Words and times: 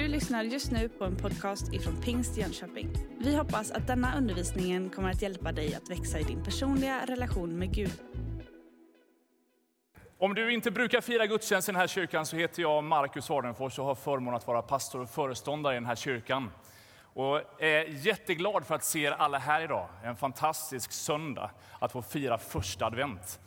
Du 0.00 0.08
lyssnar 0.08 0.42
just 0.42 0.70
nu 0.70 0.88
på 0.88 1.04
en 1.04 1.16
podcast 1.16 1.72
ifrån 1.72 2.02
Pingst 2.02 2.36
Jönköping. 2.36 2.90
Vi 3.18 3.36
hoppas 3.36 3.70
att 3.70 3.86
denna 3.86 4.16
undervisning 4.16 4.90
kommer 4.90 5.10
att 5.10 5.22
hjälpa 5.22 5.52
dig 5.52 5.74
att 5.74 5.90
växa 5.90 6.18
i 6.18 6.22
din 6.22 6.44
personliga 6.44 7.06
relation 7.06 7.58
med 7.58 7.74
Gud. 7.74 7.92
Om 10.18 10.34
du 10.34 10.52
inte 10.52 10.70
brukar 10.70 11.00
fira 11.00 11.26
gudstjänst 11.26 11.68
i 11.68 11.72
den 11.72 11.80
här 11.80 11.86
kyrkan 11.86 12.26
så 12.26 12.36
heter 12.36 12.62
jag 12.62 12.84
Marcus 12.84 13.28
Hardenfors 13.28 13.78
och 13.78 13.84
har 13.84 13.94
förmånen 13.94 14.34
att 14.34 14.46
vara 14.46 14.62
pastor 14.62 15.00
och 15.00 15.10
föreståndare 15.10 15.74
i 15.74 15.76
den 15.76 15.86
här 15.86 15.96
kyrkan. 15.96 16.50
Och 17.02 17.62
är 17.62 18.06
jätteglad 18.06 18.66
för 18.66 18.74
att 18.74 18.84
se 18.84 19.04
er 19.04 19.12
alla 19.12 19.38
här 19.38 19.62
idag. 19.62 19.88
En 20.04 20.16
fantastisk 20.16 20.92
söndag 20.92 21.50
att 21.78 21.92
få 21.92 22.02
fira 22.02 22.38
första 22.38 22.86
advent. 22.86 23.40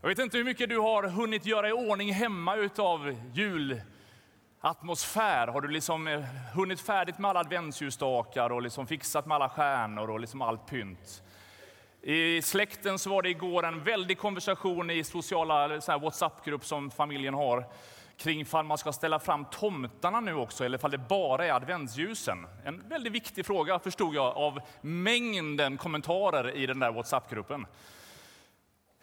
Jag 0.00 0.08
vet 0.08 0.18
inte 0.18 0.36
hur 0.36 0.44
mycket 0.44 0.68
du 0.68 0.78
har 0.78 1.02
hunnit 1.02 1.46
göra 1.46 1.68
i 1.68 1.72
ordning 1.72 2.12
hemma 2.12 2.56
utav 2.56 3.16
Atmosfär? 4.64 5.46
Har 5.46 5.60
du 5.60 5.68
liksom 5.68 6.06
eh, 6.06 6.20
hunnit 6.54 6.80
färdigt 6.80 7.18
med 7.18 7.28
alla 7.28 7.40
adventsljusstakar 7.40 8.50
och 8.52 8.62
liksom 8.62 8.86
fixat 8.86 9.26
med 9.26 9.34
alla 9.34 9.48
stjärnor 9.48 10.10
och 10.10 10.20
liksom 10.20 10.42
allt 10.42 10.66
pynt? 10.66 11.22
I 12.02 12.42
släkten 12.42 12.98
så 12.98 13.10
var 13.10 13.22
det 13.22 13.28
igår 13.28 13.66
en 13.66 13.84
väldig 13.84 14.18
konversation 14.18 14.90
i 14.90 15.04
sociala 15.04 15.80
WhatsApp-grupp 15.98 16.64
som 16.64 16.90
familjen 16.90 17.34
har 17.34 17.64
kring 18.16 18.40
ifall 18.40 18.64
man 18.64 18.78
ska 18.78 18.92
ställa 18.92 19.18
fram 19.18 19.44
tomtarna 19.44 20.20
nu 20.20 20.34
också 20.34 20.64
eller 20.64 20.78
ifall 20.78 20.90
det 20.90 20.98
bara 20.98 21.46
är 21.46 21.52
adventsljusen. 21.52 22.46
En 22.64 22.88
väldigt 22.88 23.12
viktig 23.12 23.46
fråga 23.46 23.78
förstod 23.78 24.14
jag 24.14 24.36
av 24.36 24.60
mängden 24.80 25.76
kommentarer 25.76 26.56
i 26.56 26.66
den 26.66 26.78
där 26.78 26.92
WhatsApp-gruppen. 26.92 27.66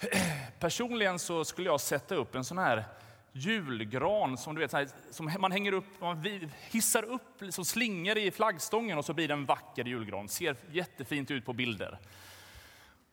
Personligen 0.60 1.20
så 1.20 1.46
skulle 1.46 1.70
jag 1.70 1.82
sätta 1.82 2.16
upp 2.16 2.36
en 2.36 2.44
sån 2.44 2.58
här 2.58 2.84
julgran 3.32 4.38
som, 4.38 4.56
du 4.56 4.62
vet, 4.62 4.74
här, 4.74 4.88
som 5.12 5.32
man 5.40 5.52
hänger 5.52 5.72
upp, 5.72 6.02
man 6.02 6.26
hissar 6.70 7.04
upp 7.04 7.42
liksom 7.42 7.66
slingor 7.66 8.18
i 8.18 8.32
flaggstången 8.32 8.98
och 8.98 9.06
så 9.06 9.14
blir 9.14 9.28
det 9.28 9.34
en 9.34 9.46
vacker 9.46 9.86
julgran. 9.86 10.30
Ser 10.30 10.56
jättefint 10.72 11.32
ut 11.32 11.46
på 11.46 11.54
bilder. 11.54 12.00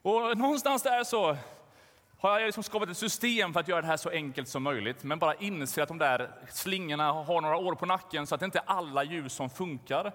Och 0.02 0.38
någonstans 0.38 0.82
där 0.82 1.04
så 1.04 1.36
har 2.18 2.38
jag 2.38 2.46
liksom 2.46 2.62
skapat 2.62 2.88
ett 2.88 2.96
system 2.96 3.52
för 3.52 3.60
att 3.60 3.68
göra 3.68 3.80
det 3.80 3.86
här 3.86 3.96
så 3.96 4.10
enkelt 4.10 4.48
som 4.48 4.62
möjligt. 4.62 5.04
Men 5.04 5.18
bara 5.18 5.34
inser 5.34 5.82
att 5.82 5.88
de 5.88 5.98
där 5.98 6.30
slingorna 6.52 7.12
har 7.12 7.41
några 7.41 7.56
år 7.56 7.74
på 7.74 7.86
nacken 7.86 8.26
så 8.26 8.34
att 8.34 8.41
det 8.41 8.44
inte 8.44 8.58
är 8.58 8.64
alla 8.66 9.04
ljus 9.04 9.32
som 9.32 9.50
funkar. 9.50 10.12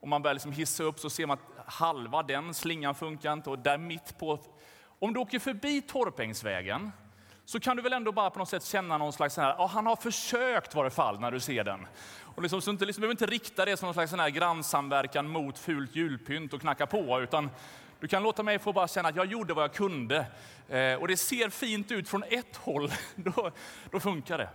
Om 0.00 0.10
man 0.10 0.22
börjar 0.22 0.34
liksom 0.34 0.52
hissa 0.52 0.84
upp 0.84 0.98
så 0.98 1.10
ser 1.10 1.26
man 1.26 1.38
att 1.38 1.74
halva 1.74 2.22
den 2.22 2.54
slingan 2.54 2.94
funkar 2.94 3.32
inte 3.32 3.50
och 3.50 3.58
där 3.58 3.78
mitt 3.78 4.18
på. 4.18 4.38
Om 4.98 5.12
du 5.14 5.20
åker 5.20 5.38
förbi 5.38 5.82
Torpängsvägen 5.82 6.92
så 7.44 7.60
kan 7.60 7.76
du 7.76 7.82
väl 7.82 7.92
ändå 7.92 8.12
bara 8.12 8.30
på 8.30 8.38
något 8.38 8.48
sätt 8.48 8.64
känna 8.64 8.98
någon 8.98 9.12
slags, 9.12 9.36
här, 9.36 9.54
ja, 9.58 9.66
han 9.66 9.86
har 9.86 9.96
försökt 9.96 10.74
i 10.74 10.76
varje 10.76 10.90
fall 10.90 11.20
när 11.20 11.30
du 11.30 11.40
ser 11.40 11.64
den. 11.64 11.86
Och 12.34 12.42
liksom, 12.42 12.62
så 12.62 12.70
inte, 12.70 12.84
liksom, 12.84 13.00
du 13.00 13.06
behöver 13.06 13.22
inte 13.22 13.34
rikta 13.34 13.64
det 13.64 13.76
som 13.76 13.86
någon 13.86 13.94
slags 13.94 14.10
sån 14.10 14.20
här 14.20 14.30
grannsamverkan 14.30 15.28
mot 15.28 15.58
fult 15.58 15.96
julpynt 15.96 16.52
och 16.52 16.60
knacka 16.60 16.86
på, 16.86 17.20
utan 17.20 17.50
du 18.00 18.08
kan 18.08 18.22
låta 18.22 18.42
mig 18.42 18.58
få 18.58 18.72
bara 18.72 18.88
känna 18.88 19.08
att 19.08 19.16
jag 19.16 19.26
gjorde 19.26 19.54
vad 19.54 19.64
jag 19.64 19.74
kunde. 19.74 20.26
Eh, 20.68 20.94
och 20.94 21.08
det 21.08 21.16
ser 21.16 21.48
fint 21.48 21.92
ut 21.92 22.08
från 22.08 22.22
ett 22.22 22.56
håll, 22.56 22.92
då, 23.14 23.50
då 23.90 24.00
funkar 24.00 24.38
det. 24.38 24.48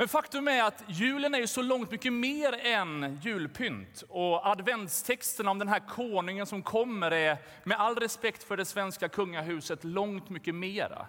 Men 0.00 0.08
faktum 0.08 0.48
är 0.48 0.62
att 0.62 0.84
julen 0.86 1.34
är 1.34 1.38
ju 1.38 1.46
så 1.46 1.62
långt 1.62 1.90
mycket 1.90 2.12
mer 2.12 2.52
än 2.66 3.20
julpynt. 3.22 4.04
Och 4.08 4.46
adventstexten 4.46 5.48
om 5.48 5.58
den 5.58 5.68
här 5.68 5.78
konungen 5.88 6.46
som 6.46 6.62
kommer 6.62 7.10
är, 7.10 7.38
med 7.64 7.80
all 7.80 7.96
respekt 7.96 8.44
för 8.44 8.56
det 8.56 8.64
svenska 8.64 9.08
kungahuset, 9.08 9.84
långt 9.84 10.30
mycket 10.30 10.54
mera. 10.54 11.06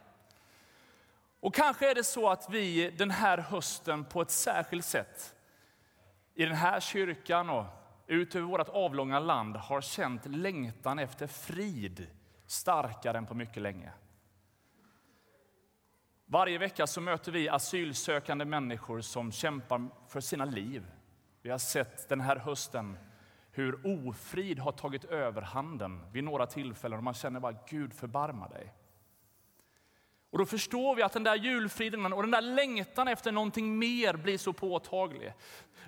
Och 1.39 1.55
kanske 1.55 1.91
är 1.91 1.95
det 1.95 2.03
så 2.03 2.29
att 2.29 2.49
vi 2.49 2.89
den 2.89 3.11
här 3.11 3.37
hösten 3.37 4.05
på 4.05 4.21
ett 4.21 4.31
särskilt 4.31 4.85
sätt 4.85 5.35
i 6.35 6.45
den 6.45 6.55
här 6.55 6.79
kyrkan 6.79 7.49
och 7.49 7.65
ut 8.07 8.35
över 8.35 8.47
vårt 8.47 8.69
avlånga 8.69 9.19
land 9.19 9.55
har 9.55 9.81
känt 9.81 10.25
längtan 10.25 10.99
efter 10.99 11.27
frid 11.27 12.07
starkare 12.47 13.17
än 13.17 13.25
på 13.25 13.33
mycket 13.33 13.61
länge. 13.61 13.91
Varje 16.31 16.57
vecka 16.57 16.87
så 16.87 17.01
möter 17.01 17.31
vi 17.31 17.49
asylsökande 17.49 18.45
människor 18.45 19.01
som 19.01 19.31
kämpar 19.31 19.87
för 20.07 20.21
sina 20.21 20.45
liv. 20.45 20.85
Vi 21.41 21.49
har 21.49 21.57
sett 21.57 22.09
den 22.09 22.21
här 22.21 22.35
hösten 22.35 22.97
hur 23.51 23.79
ofrid 24.07 24.59
har 24.59 24.71
tagit 24.71 25.05
överhanden 25.05 26.01
vid 26.11 26.23
några 26.23 26.45
tillfällen 26.45 26.97
och 26.97 27.03
man 27.03 27.13
känner 27.13 27.39
bara 27.39 27.55
Gud 27.69 27.93
förbarma 27.93 28.47
dig. 28.47 28.73
Och 30.29 30.37
då 30.37 30.45
förstår 30.45 30.95
vi 30.95 31.01
att 31.01 31.13
den 31.13 31.23
där 31.23 31.35
julfriden 31.35 32.13
och 32.13 32.21
den 32.21 32.31
där 32.31 32.41
längtan 32.41 33.07
efter 33.07 33.31
någonting 33.31 33.79
mer 33.79 34.13
blir 34.13 34.37
så 34.37 34.53
påtaglig. 34.53 35.33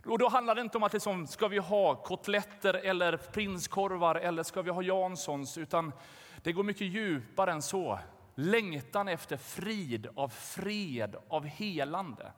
Och 0.05 0.19
då 0.19 0.29
handlar 0.29 0.55
det 0.55 0.61
inte 0.61 0.77
om 0.77 0.83
att 0.83 0.93
liksom, 0.93 1.27
ska 1.27 1.47
vi 1.47 1.57
ha 1.57 1.95
kotletter 1.95 2.73
eller 2.73 3.17
prinskorvar 3.17 4.15
eller 4.15 4.43
ska 4.43 4.61
vi 4.61 4.69
ha 4.69 4.81
Janssons, 4.81 5.57
utan 5.57 5.93
det 6.43 6.51
går 6.51 6.63
mycket 6.63 6.87
djupare 6.87 7.51
än 7.51 7.61
så. 7.61 7.99
Längtan 8.35 9.07
efter 9.07 9.37
frid, 9.37 10.07
av 10.15 10.29
fred, 10.29 11.15
av 11.27 11.45
helande. 11.45 12.31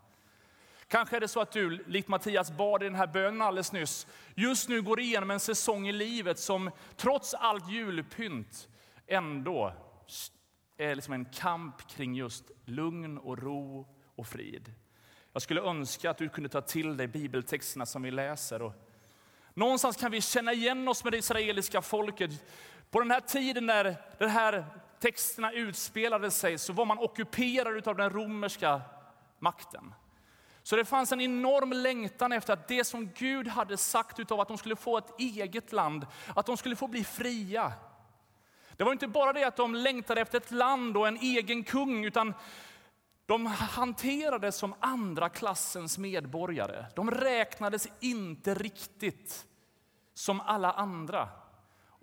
Kanske 0.87 1.15
är 1.15 1.19
det 1.19 1.27
så 1.27 1.41
att 1.41 1.51
du, 1.51 1.83
likt 1.87 2.07
Mattias 2.07 2.51
bad 2.51 2.83
i 2.83 2.85
den 2.85 2.95
här 2.95 3.07
bönen 3.07 3.41
alldeles 3.41 3.71
nyss, 3.71 4.07
just 4.35 4.69
nu 4.69 4.81
går 4.81 4.99
igenom 4.99 5.31
en 5.31 5.39
säsong 5.39 5.87
i 5.87 5.91
livet 5.91 6.39
som 6.39 6.71
trots 6.95 7.33
allt 7.33 7.69
julpynt 7.69 8.69
ändå 9.07 9.73
är 10.77 10.95
liksom 10.95 11.13
en 11.13 11.25
kamp 11.25 11.87
kring 11.87 12.15
just 12.15 12.51
lugn 12.65 13.17
och 13.17 13.37
ro 13.37 13.87
och 14.15 14.27
frid. 14.27 14.73
Jag 15.33 15.41
skulle 15.41 15.61
önska 15.61 16.09
att 16.09 16.17
du 16.17 16.29
kunde 16.29 16.49
ta 16.49 16.61
till 16.61 16.97
dig 16.97 17.07
bibeltexterna 17.07 17.85
som 17.85 18.01
vi 18.01 18.11
läser. 18.11 18.61
Och 18.61 18.73
någonstans 19.53 19.97
kan 19.97 20.11
vi 20.11 20.21
känna 20.21 20.53
igen 20.53 20.87
oss 20.87 21.03
med 21.03 21.13
det 21.13 21.17
israeliska 21.17 21.81
folket. 21.81 22.31
På 22.89 22.99
den 22.99 23.11
här 23.11 23.19
tiden 23.19 23.65
när 23.65 23.95
de 24.17 24.25
här 24.25 24.65
texterna 25.03 25.52
utspelade 25.52 26.31
sig 26.31 26.58
så 26.58 26.74
var 26.74 26.86
man 26.86 26.97
ockuperad 26.97 27.88
av 27.88 27.96
den 27.96 28.09
romerska 28.09 28.81
makten. 29.40 29.94
Så 30.64 30.75
det 30.75 30.86
fanns 30.86 31.12
en 31.12 31.22
enorm 31.22 31.72
längtan 31.72 32.31
efter 32.31 32.53
att 32.53 32.68
det 32.68 32.84
som 32.84 33.09
Gud 33.16 33.47
hade 33.47 33.78
sagt 33.78 34.19
utav 34.19 34.40
att 34.40 34.47
de 34.47 34.58
skulle 34.58 34.75
få 34.75 34.97
ett 34.97 35.19
eget 35.19 35.72
land, 35.72 36.08
att 36.36 36.46
de 36.46 36.58
skulle 36.58 36.75
få 36.75 36.88
bli 36.88 37.03
fria. 37.03 37.74
Det 38.78 38.84
var 38.84 38.91
inte 38.91 39.08
bara 39.08 39.34
det 39.34 39.44
att 39.44 39.56
de 39.56 39.75
längtade 39.75 40.22
efter 40.22 40.38
ett 40.38 40.52
land 40.52 40.97
och 40.97 41.08
en 41.08 41.18
egen 41.18 41.64
kung, 41.64 42.06
utan 42.06 42.34
de 43.25 43.46
hanterades 43.46 44.56
som 44.56 44.75
andra 44.80 45.30
klassens 45.30 45.97
medborgare. 45.97 46.85
De 46.96 47.12
räknades 47.12 47.88
inte 48.00 48.53
riktigt 48.53 49.46
som 50.14 50.41
alla 50.41 50.72
andra. 50.72 51.30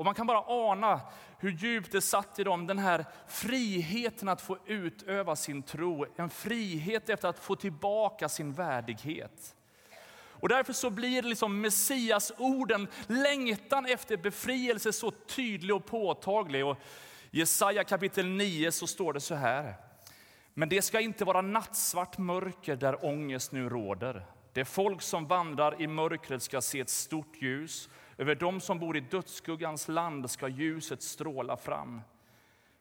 Och 0.00 0.06
man 0.06 0.14
kan 0.14 0.26
bara 0.26 0.44
ana 0.46 1.00
hur 1.38 1.50
djupt 1.50 1.92
det 1.92 2.00
satt 2.00 2.38
i 2.38 2.44
dem, 2.44 2.66
den 2.66 2.78
här 2.78 3.04
friheten 3.28 4.28
att 4.28 4.40
få 4.40 4.58
utöva 4.66 5.36
sin 5.36 5.62
tro. 5.62 6.06
En 6.16 6.30
frihet 6.30 7.08
efter 7.08 7.28
att 7.28 7.38
få 7.38 7.56
tillbaka 7.56 8.28
sin 8.28 8.52
värdighet. 8.52 9.56
Och 10.12 10.48
därför 10.48 10.72
så 10.72 10.90
blir 10.90 11.22
liksom 11.22 11.60
Messias 11.60 12.32
orden, 12.38 12.88
längtan 13.06 13.86
efter 13.86 14.16
befrielse 14.16 14.92
så 14.92 15.10
tydlig 15.10 15.76
och 15.76 15.86
påtaglig. 15.86 16.66
Och 16.66 16.76
I 17.30 17.38
Jesaja 17.38 17.84
kapitel 17.84 18.26
9 18.26 18.72
så 18.72 18.86
står 18.86 19.12
det 19.12 19.20
så 19.20 19.34
här. 19.34 19.74
Men 20.54 20.68
det 20.68 20.82
ska 20.82 21.00
inte 21.00 21.24
vara 21.24 21.40
nattsvart 21.40 22.18
mörker 22.18 22.76
där 22.76 23.04
ångest 23.04 23.52
nu 23.52 23.68
råder. 23.68 24.26
Det 24.52 24.64
folk 24.64 25.02
som 25.02 25.26
vandrar 25.26 25.82
i 25.82 25.86
mörkret 25.86 26.42
ska 26.42 26.60
se 26.60 26.80
ett 26.80 26.90
stort 26.90 27.42
ljus. 27.42 27.88
Över 28.20 28.34
dem 28.34 28.60
som 28.60 28.78
bor 28.78 28.96
i 28.96 29.00
dödsskuggans 29.00 29.88
land 29.88 30.30
ska 30.30 30.48
ljuset 30.48 31.02
stråla 31.02 31.56
fram. 31.56 32.00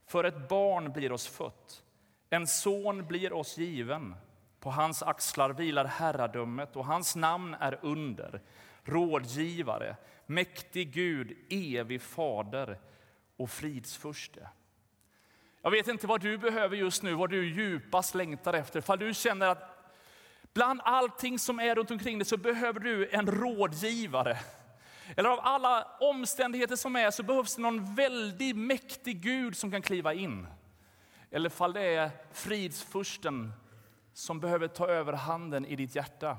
För 0.05 0.23
ett 0.23 0.49
barn 0.49 0.91
blir 0.93 1.11
oss 1.11 1.27
fött, 1.27 1.83
en 2.29 2.47
son 2.47 3.05
blir 3.05 3.33
oss 3.33 3.57
given. 3.57 4.15
På 4.59 4.69
hans 4.69 5.03
axlar 5.03 5.49
vilar 5.49 5.85
herradömet 5.85 6.75
och 6.75 6.85
hans 6.85 7.15
namn 7.15 7.53
är 7.59 7.79
under, 7.81 8.41
rådgivare, 8.83 9.95
mäktig 10.25 10.93
Gud, 10.93 11.37
evig 11.49 12.01
fader 12.01 12.79
och 13.37 13.49
fridsfurste. 13.49 14.49
Jag 15.61 15.71
vet 15.71 15.87
inte 15.87 16.07
vad 16.07 16.21
du 16.21 16.37
behöver 16.37 16.77
just 16.77 17.03
nu, 17.03 17.13
vad 17.13 17.29
du 17.29 17.53
djupast 17.53 18.15
längtar 18.15 18.53
efter. 18.53 18.81
För 18.81 18.97
du 18.97 19.13
känner 19.13 19.47
att 19.47 19.93
bland 20.53 20.81
allting 20.83 21.39
som 21.39 21.59
är 21.59 21.75
runt 21.75 21.91
omkring 21.91 22.17
dig 22.17 22.25
så 22.25 22.37
behöver 22.37 22.79
du 22.79 23.09
en 23.09 23.27
rådgivare. 23.27 24.37
Eller 25.17 25.29
av 25.29 25.39
alla 25.41 25.87
omständigheter 25.99 26.75
som 26.75 26.95
är 26.95 27.11
så 27.11 27.23
behövs 27.23 27.55
det 27.55 27.61
någon 27.61 27.95
väldigt 27.95 28.57
mäktig 28.57 29.21
Gud 29.21 29.57
som 29.57 29.71
kan 29.71 29.81
kliva 29.81 30.13
in. 30.13 30.47
Eller 31.31 31.49
fall 31.49 31.73
det 31.73 31.81
är 31.81 32.11
fridsfursten 32.31 33.53
som 34.13 34.39
behöver 34.39 34.67
ta 34.67 34.87
över 34.87 35.13
handen 35.13 35.65
i 35.65 35.75
ditt 35.75 35.95
hjärta. 35.95 36.37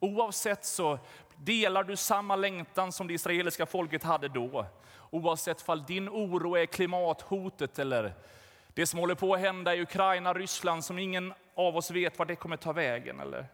Oavsett 0.00 0.64
så 0.64 0.98
delar 1.36 1.84
du 1.84 1.96
samma 1.96 2.36
längtan 2.36 2.92
som 2.92 3.06
det 3.06 3.14
israeliska 3.14 3.66
folket 3.66 4.02
hade 4.02 4.28
då. 4.28 4.66
Oavsett 5.10 5.62
fall 5.62 5.84
din 5.86 6.08
oro 6.08 6.56
är 6.56 6.66
klimathotet 6.66 7.78
eller 7.78 8.14
det 8.74 8.86
som 8.86 9.00
håller 9.00 9.14
på 9.14 9.34
att 9.34 9.40
hända 9.40 9.74
i 9.74 9.82
Ukraina, 9.82 10.34
Ryssland 10.34 10.84
som 10.84 10.98
ingen 10.98 11.34
av 11.54 11.76
oss 11.76 11.90
vet 11.90 12.18
var 12.18 12.26
det 12.26 12.36
kommer 12.36 12.56
ta 12.56 12.72
vägen. 12.72 13.20
Eller 13.20 13.46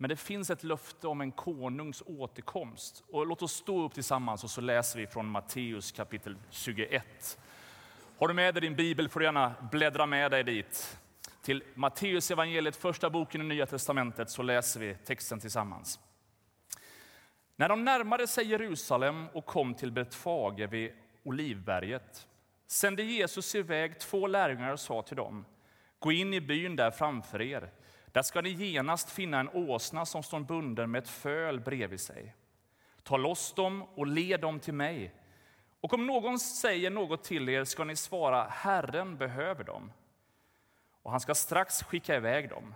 men 0.00 0.08
det 0.08 0.16
finns 0.16 0.50
ett 0.50 0.64
löfte 0.64 1.08
om 1.08 1.20
en 1.20 1.32
konungs 1.32 2.02
återkomst. 2.06 3.04
Och 3.10 3.26
låt 3.26 3.42
oss 3.42 3.52
stå 3.52 3.84
upp 3.84 3.94
tillsammans 3.94 4.44
och 4.44 4.50
så 4.50 4.60
läser 4.60 4.98
vi 4.98 5.06
från 5.06 5.26
Matteus 5.26 5.92
kapitel 5.92 6.36
21. 6.50 7.38
Har 8.18 8.28
du 8.28 8.34
med 8.34 8.54
dig 8.54 8.60
din 8.60 8.76
bibel 8.76 9.08
får 9.08 9.20
du 9.20 9.26
gärna 9.26 9.54
bläddra 9.72 10.06
med 10.06 10.30
dig 10.30 10.44
dit. 10.44 10.98
Till 11.42 11.62
Matteus 11.74 12.30
evangeliet, 12.30 12.76
första 12.76 13.10
boken 13.10 13.40
i 13.40 13.44
Nya 13.44 13.66
testamentet, 13.66 14.30
så 14.30 14.42
läser 14.42 14.80
vi 14.80 14.94
texten 14.94 15.40
tillsammans. 15.40 16.00
När 17.56 17.68
de 17.68 17.84
närmade 17.84 18.26
sig 18.26 18.46
Jerusalem 18.46 19.26
och 19.32 19.46
kom 19.46 19.74
till 19.74 19.92
Betfage 19.92 20.68
vid 20.70 20.92
Olivberget 21.22 22.28
sände 22.66 23.02
Jesus 23.02 23.54
iväg 23.54 23.98
två 23.98 24.26
lärjungar 24.26 24.72
och 24.72 24.80
sa 24.80 25.02
till 25.02 25.16
dem, 25.16 25.44
gå 25.98 26.12
in 26.12 26.34
i 26.34 26.40
byn 26.40 26.76
där 26.76 26.90
framför 26.90 27.42
er. 27.42 27.70
Där 28.12 28.22
ska 28.22 28.40
ni 28.40 28.50
genast 28.50 29.10
finna 29.10 29.40
en 29.40 29.48
åsna 29.48 30.06
som 30.06 30.22
står 30.22 30.40
bunden 30.40 30.90
med 30.90 31.02
ett 31.02 31.08
föl 31.08 31.60
bredvid 31.60 32.00
sig. 32.00 32.34
Ta 33.02 33.16
loss 33.16 33.52
dem 33.52 33.82
och 33.82 34.06
led 34.06 34.40
dem 34.40 34.60
till 34.60 34.74
mig. 34.74 35.14
Och 35.80 35.94
om 35.94 36.06
någon 36.06 36.38
säger 36.38 36.90
något 36.90 37.24
till 37.24 37.48
er 37.48 37.64
ska 37.64 37.84
ni 37.84 37.96
svara, 37.96 38.44
Herren 38.44 39.16
behöver 39.16 39.64
dem. 39.64 39.92
Och 41.02 41.10
han 41.10 41.20
ska 41.20 41.34
strax 41.34 41.82
skicka 41.82 42.16
iväg 42.16 42.48
dem. 42.48 42.74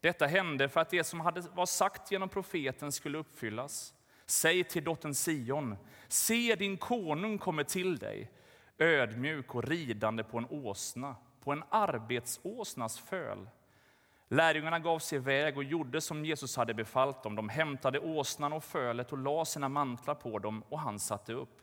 Detta 0.00 0.26
hände 0.26 0.68
för 0.68 0.80
att 0.80 0.90
det 0.90 1.04
som 1.04 1.20
hade 1.20 1.40
var 1.40 1.66
sagt 1.66 2.12
genom 2.12 2.28
profeten 2.28 2.92
skulle 2.92 3.18
uppfyllas. 3.18 3.94
Säg 4.26 4.64
till 4.64 4.84
dottern 4.84 5.14
Sion, 5.14 5.76
se 6.08 6.54
din 6.54 6.76
konung 6.76 7.38
kommer 7.38 7.64
till 7.64 7.98
dig, 7.98 8.30
ödmjuk 8.78 9.54
och 9.54 9.64
ridande 9.64 10.24
på 10.24 10.38
en 10.38 10.46
åsna, 10.50 11.16
på 11.40 11.52
en 11.52 11.64
arbetsåsnas 11.70 12.98
föl. 12.98 13.48
Lärjungarna 14.32 14.78
gav 14.78 14.98
sig 14.98 15.16
iväg 15.16 15.56
och 15.56 15.64
gjorde 15.64 16.00
som 16.00 16.24
Jesus 16.24 16.56
hade 16.56 16.74
befallt 16.74 17.22
dem. 17.22 17.36
De 17.36 17.48
hämtade 17.48 17.98
åsnan 17.98 18.52
och 18.52 18.64
fölet 18.64 19.12
och 19.12 19.18
la 19.18 19.44
sina 19.44 19.68
mantlar 19.68 20.14
på 20.14 20.38
dem 20.38 20.62
och 20.68 20.80
han 20.80 20.98
satte 20.98 21.32
upp. 21.32 21.58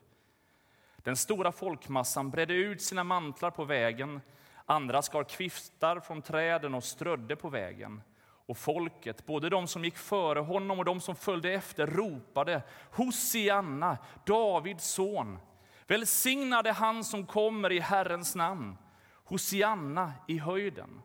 Den 0.98 1.16
stora 1.16 1.52
folkmassan 1.52 2.30
bredde 2.30 2.54
ut 2.54 2.81
sina 2.81 3.04
mantlar 3.04 3.52
på 3.52 3.66
vägen. 3.66 4.22
Andra 4.66 5.02
skar 5.02 5.24
kvistar 5.24 6.00
från 6.00 6.22
träden 6.22 6.75
och 6.75 6.84
strödde 6.84 7.36
på 7.36 7.50
vägen. 7.50 8.02
Och 8.24 8.58
folket, 8.58 9.25
både 9.25 9.50
de 9.50 9.68
som 9.68 9.86
gick 9.86 9.98
före 9.98 10.40
honom 10.40 10.80
och 10.80 10.86
de 10.86 11.02
som 11.02 11.16
följde 11.16 11.52
efter, 11.52 11.88
ropade 11.88 12.62
Hosianna, 12.92 13.98
Davids 14.25 14.86
son. 14.86 15.40
Välsignade 15.88 16.72
han 16.72 17.04
som 17.04 17.25
kommer 17.25 17.72
i 17.72 17.80
Herrens 17.80 18.36
namn. 18.36 18.78
Hosianna 19.24 20.14
i 20.28 20.38
höjden. 20.38 21.02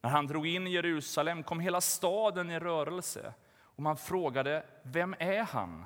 När 0.00 0.10
han 0.10 0.26
drog 0.26 0.46
in 0.46 0.66
i 0.66 0.70
Jerusalem 0.70 1.42
kom 1.42 1.60
hela 1.60 1.80
staden 1.80 2.50
i 2.50 2.58
rörelse 2.58 3.34
och 3.60 3.82
man 3.82 3.96
frågade 3.96 4.66
vem 4.82 5.14
är 5.18 5.42
han? 5.42 5.84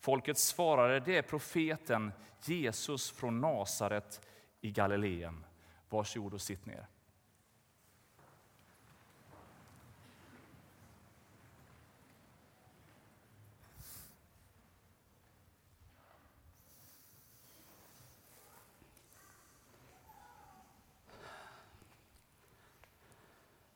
Folket 0.00 0.38
svarade 0.38 1.00
det 1.00 1.16
är 1.16 1.22
profeten 1.22 2.12
Jesus 2.44 3.10
från 3.10 3.40
Nasaret 3.40 4.20
i 4.60 4.70
Galileen. 4.70 5.46
Varsågod 5.88 6.34
och 6.34 6.40
sitt 6.40 6.66
ner. 6.66 6.86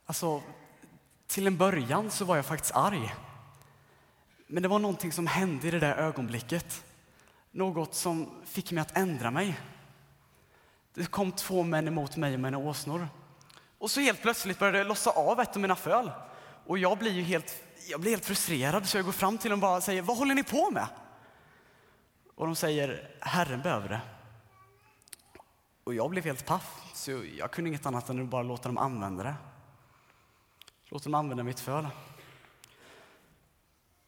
Alltså, 0.09 0.43
till 1.27 1.47
en 1.47 1.57
början 1.57 2.11
så 2.11 2.25
var 2.25 2.37
jag 2.37 2.47
faktiskt 2.47 2.75
arg. 2.75 3.15
Men 4.47 4.63
det 4.63 4.69
var 4.69 4.79
någonting 4.79 5.13
som 5.13 5.27
hände 5.27 5.69
i 5.69 5.71
det 5.71 5.79
där 5.79 5.95
ögonblicket. 5.95 6.85
Något 7.51 7.95
som 7.95 8.31
fick 8.45 8.73
mig 8.73 8.83
att 8.83 8.97
ändra 8.97 9.31
mig. 9.31 9.61
Det 10.95 11.07
kom 11.07 11.33
två 11.33 11.63
män 11.63 11.89
emot 11.89 12.17
mig 12.17 12.31
med 12.31 12.41
mina 12.41 12.59
åsnor. 12.59 13.09
Och 13.79 13.91
så 13.91 14.01
helt 14.01 14.23
plötsligt 14.23 14.59
började 14.59 14.79
jag 14.79 14.87
lossa 14.87 15.11
av 15.11 15.41
ett 15.41 15.57
av 15.57 15.63
mina 15.63 15.77
föl. 15.77 16.11
Och 16.67 16.79
jag 16.79 16.99
blir 16.99 17.13
ju 17.13 17.23
helt, 17.23 17.63
jag 17.89 18.01
blir 18.01 18.11
helt 18.11 18.25
frustrerad 18.25 18.89
så 18.89 18.99
jag 18.99 19.05
går 19.05 19.13
fram 19.13 19.39
till 19.39 19.51
dem 19.51 19.59
och 19.59 19.63
bara 19.63 19.81
säger, 19.81 20.03
vad 20.03 20.17
håller 20.17 20.35
ni 20.35 20.43
på 20.43 20.71
med? 20.71 20.87
Och 22.35 22.47
de 22.47 22.57
säger, 22.57 23.17
Herren 23.21 23.63
behöver 23.63 23.89
det. 23.89 24.01
Och 25.85 25.95
jag 25.95 26.11
blev 26.11 26.25
helt 26.25 26.47
paff, 26.47 26.81
så 26.95 27.23
jag 27.39 27.51
kunde 27.51 27.69
inget 27.69 27.87
annat 27.87 28.09
än 28.09 28.23
att 28.23 28.29
bara 28.29 28.43
låta 28.43 28.69
dem 28.69 28.79
använda 28.79 29.23
det. 29.23 29.35
Låt 30.89 31.05
dem 31.05 31.15
använda 31.15 31.43
mitt 31.45 31.61
föl. 31.61 31.89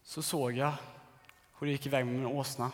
Så 0.02 0.22
såg 0.22 0.52
jag 0.52 0.72
hur 1.58 1.66
det 1.66 1.72
gick 1.72 1.86
iväg 1.86 2.06
med 2.06 2.14
min 2.14 2.26
åsna. 2.26 2.72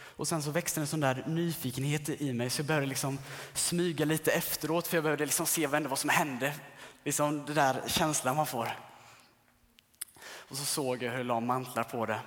Och 0.00 0.28
sen 0.28 0.42
så 0.42 0.50
växte 0.50 0.80
en 0.80 0.86
sån 0.86 1.00
där 1.00 1.24
nyfikenhet 1.26 2.08
i 2.08 2.32
mig 2.32 2.50
så 2.50 2.60
jag 2.60 2.66
började 2.66 2.86
liksom 2.86 3.18
smyga 3.54 4.04
lite 4.04 4.32
efteråt 4.32 4.86
för 4.86 4.96
jag 4.96 5.04
behövde 5.04 5.24
liksom 5.24 5.46
se 5.46 5.66
vad 5.66 5.98
som 5.98 6.10
hände. 6.10 6.54
Liksom 7.04 7.44
den 7.44 7.54
där 7.54 7.82
känslan 7.86 8.36
man 8.36 8.46
får. 8.46 8.68
Och 10.20 10.56
så 10.56 10.64
såg 10.64 11.02
jag 11.02 11.10
hur 11.10 11.18
det 11.18 11.24
la 11.24 11.40
mantlar 11.40 11.84
på 11.84 12.06
det. 12.06 12.20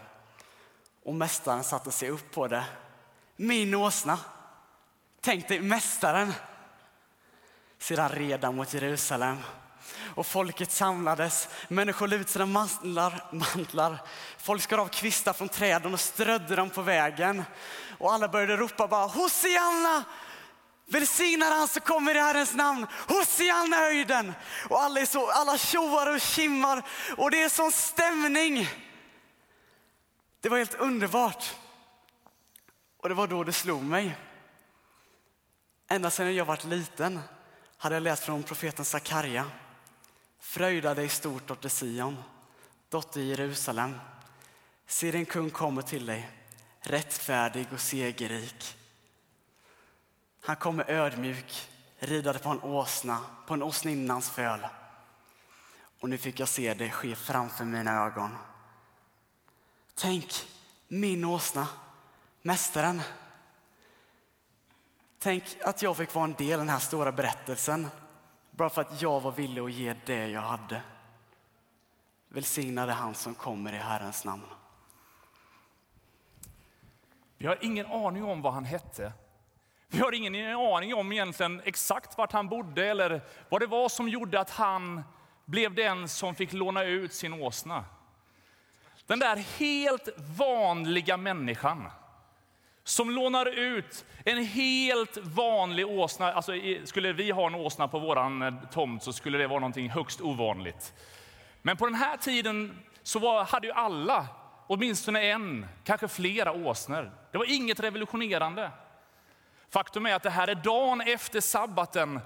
Och 1.03 1.15
mästaren 1.15 1.63
satte 1.63 1.91
sig 1.91 2.09
upp 2.09 2.31
på 2.31 2.47
det. 2.47 2.65
Min 3.35 3.75
åsna. 3.75 4.19
Tänk 5.21 5.47
dig 5.47 5.59
mästaren. 5.59 6.33
Sedan 7.77 8.09
reda 8.09 8.51
mot 8.51 8.73
Jerusalem 8.73 9.37
och 10.15 10.25
folket 10.25 10.71
samlades. 10.71 11.47
Människor 11.67 12.07
la 12.07 12.15
ut 12.15 12.29
sina 12.29 12.45
mantlar, 12.45 13.23
mantlar. 13.31 13.97
Folk 14.37 14.61
skar 14.61 14.77
av 14.77 14.87
kvistar 14.87 15.33
från 15.33 15.49
träden 15.49 15.93
och 15.93 15.99
strödde 15.99 16.55
dem 16.55 16.69
på 16.69 16.81
vägen. 16.81 17.43
Och 17.97 18.13
alla 18.13 18.27
började 18.27 18.57
ropa 18.57 18.87
bara 18.87 19.07
Hosianna! 19.07 20.03
Välsignad 20.85 21.53
han 21.53 21.67
som 21.67 21.81
kommer 21.81 22.15
i 22.15 22.19
Herrens 22.19 22.53
namn. 22.53 22.87
Hosianna 23.07 23.75
höjden! 23.77 24.33
Och 24.69 24.81
alla, 24.81 24.99
är 24.99 25.05
så, 25.05 25.31
alla 25.31 25.57
tjoar 25.57 26.15
och 26.15 26.21
kimmar 26.21 26.83
och 27.17 27.31
det 27.31 27.43
är 27.43 27.49
sån 27.49 27.71
stämning. 27.71 28.67
Det 30.41 30.49
var 30.49 30.57
helt 30.57 30.73
underbart. 30.73 31.55
Och 32.97 33.09
det 33.09 33.15
var 33.15 33.27
då 33.27 33.43
det 33.43 33.53
slog 33.53 33.83
mig. 33.83 34.17
Ända 35.89 36.09
sedan 36.09 36.35
jag 36.35 36.45
var 36.45 36.67
liten 36.67 37.19
hade 37.77 37.95
jag 37.95 38.03
läst 38.03 38.23
från 38.23 38.43
profeten 38.43 38.85
Sakarja 38.85 39.45
Fröjda 40.41 40.93
dig 40.93 41.09
stort, 41.09 41.47
dotter 41.47 41.69
Sion, 41.69 42.17
dotter 42.89 43.21
Jerusalem. 43.21 43.99
Se, 44.85 45.11
din 45.11 45.25
kung 45.25 45.49
kommer 45.49 45.81
till 45.81 46.05
dig, 46.05 46.29
rättfärdig 46.79 47.67
och 47.73 47.79
segerrik. 47.79 48.77
Han 50.41 50.55
kommer 50.55 50.89
ödmjuk, 50.89 51.69
ridande 51.99 52.39
på 52.39 52.49
en 52.49 52.61
åsna, 52.61 53.19
på 53.47 53.53
en 53.53 53.63
åsninnans 53.63 54.29
föl. 54.29 54.67
Och 55.99 56.09
nu 56.09 56.17
fick 56.17 56.39
jag 56.39 56.47
se 56.47 56.73
det 56.73 56.89
ske 56.89 57.15
framför 57.15 57.65
mina 57.65 58.05
ögon. 58.05 58.37
Tänk, 59.95 60.47
min 60.87 61.25
åsna, 61.25 61.67
mästaren. 62.41 63.01
Tänk 65.19 65.43
att 65.61 65.81
jag 65.81 65.97
fick 65.97 66.13
vara 66.13 66.25
en 66.25 66.33
del 66.33 66.53
av 66.53 66.59
den 66.59 66.69
här 66.69 66.79
stora 66.79 67.11
berättelsen 67.11 67.87
bara 68.61 68.69
för 68.69 68.81
att 68.81 69.01
jag 69.01 69.19
var 69.19 69.31
villig 69.31 69.61
att 69.61 69.71
ge 69.71 69.95
det 70.05 70.27
jag 70.27 70.41
hade. 70.41 70.81
Välsignade 72.27 72.91
han 72.91 73.13
som 73.15 73.35
kommer 73.35 73.73
i 73.73 73.77
Herrens 73.77 74.25
namn. 74.25 74.43
Vi 77.37 77.47
har 77.47 77.57
ingen 77.61 77.85
aning 77.85 78.23
om 78.23 78.41
vad 78.41 78.53
han 78.53 78.65
hette. 78.65 79.13
Vi 79.87 79.99
har 79.99 80.11
ingen 80.11 80.55
aning 80.55 80.93
om 80.93 81.11
egentligen 81.11 81.61
exakt 81.65 82.17
vart 82.17 82.31
han 82.31 82.49
bodde 82.49 82.85
eller 82.85 83.21
vad 83.49 83.61
det 83.61 83.67
var 83.67 83.89
som 83.89 84.09
gjorde 84.09 84.39
att 84.39 84.49
han 84.49 85.03
blev 85.45 85.75
den 85.75 86.09
som 86.09 86.35
fick 86.35 86.53
låna 86.53 86.83
ut 86.83 87.13
sin 87.13 87.33
åsna. 87.33 87.85
Den 89.05 89.19
där 89.19 89.35
helt 89.35 90.07
vanliga 90.37 91.17
människan 91.17 91.89
som 92.83 93.09
lånar 93.09 93.45
ut 93.45 94.05
en 94.25 94.45
helt 94.45 95.17
vanlig 95.17 95.87
åsna. 95.87 96.33
Alltså, 96.33 96.51
skulle 96.83 97.13
vi 97.13 97.31
ha 97.31 97.47
en 97.47 97.55
åsna 97.55 97.87
på 97.87 97.99
vår 97.99 98.17
eh, 98.17 98.53
tomt 98.71 99.03
så 99.03 99.13
skulle 99.13 99.37
det 99.37 99.47
vara 99.47 99.59
någonting 99.59 99.89
högst 99.89 100.21
ovanligt. 100.21 100.93
Men 101.61 101.77
på 101.77 101.85
den 101.85 101.95
här 101.95 102.17
tiden 102.17 102.79
så 103.03 103.19
var, 103.19 103.43
hade 103.43 103.67
ju 103.67 103.73
alla 103.73 104.27
åtminstone 104.67 105.21
en, 105.21 105.65
kanske 105.83 106.07
flera 106.07 106.51
åsnor. 106.51 107.11
Det 107.31 107.37
var 107.37 107.53
inget 107.55 107.79
revolutionerande. 107.79 108.71
Faktum 109.69 110.05
är 110.05 110.15
att 110.15 110.23
det 110.23 110.29
här 110.29 110.47
är 110.47 110.55
dagen 110.55 111.01
efter 111.01 111.41
sabbaten. 111.41 112.19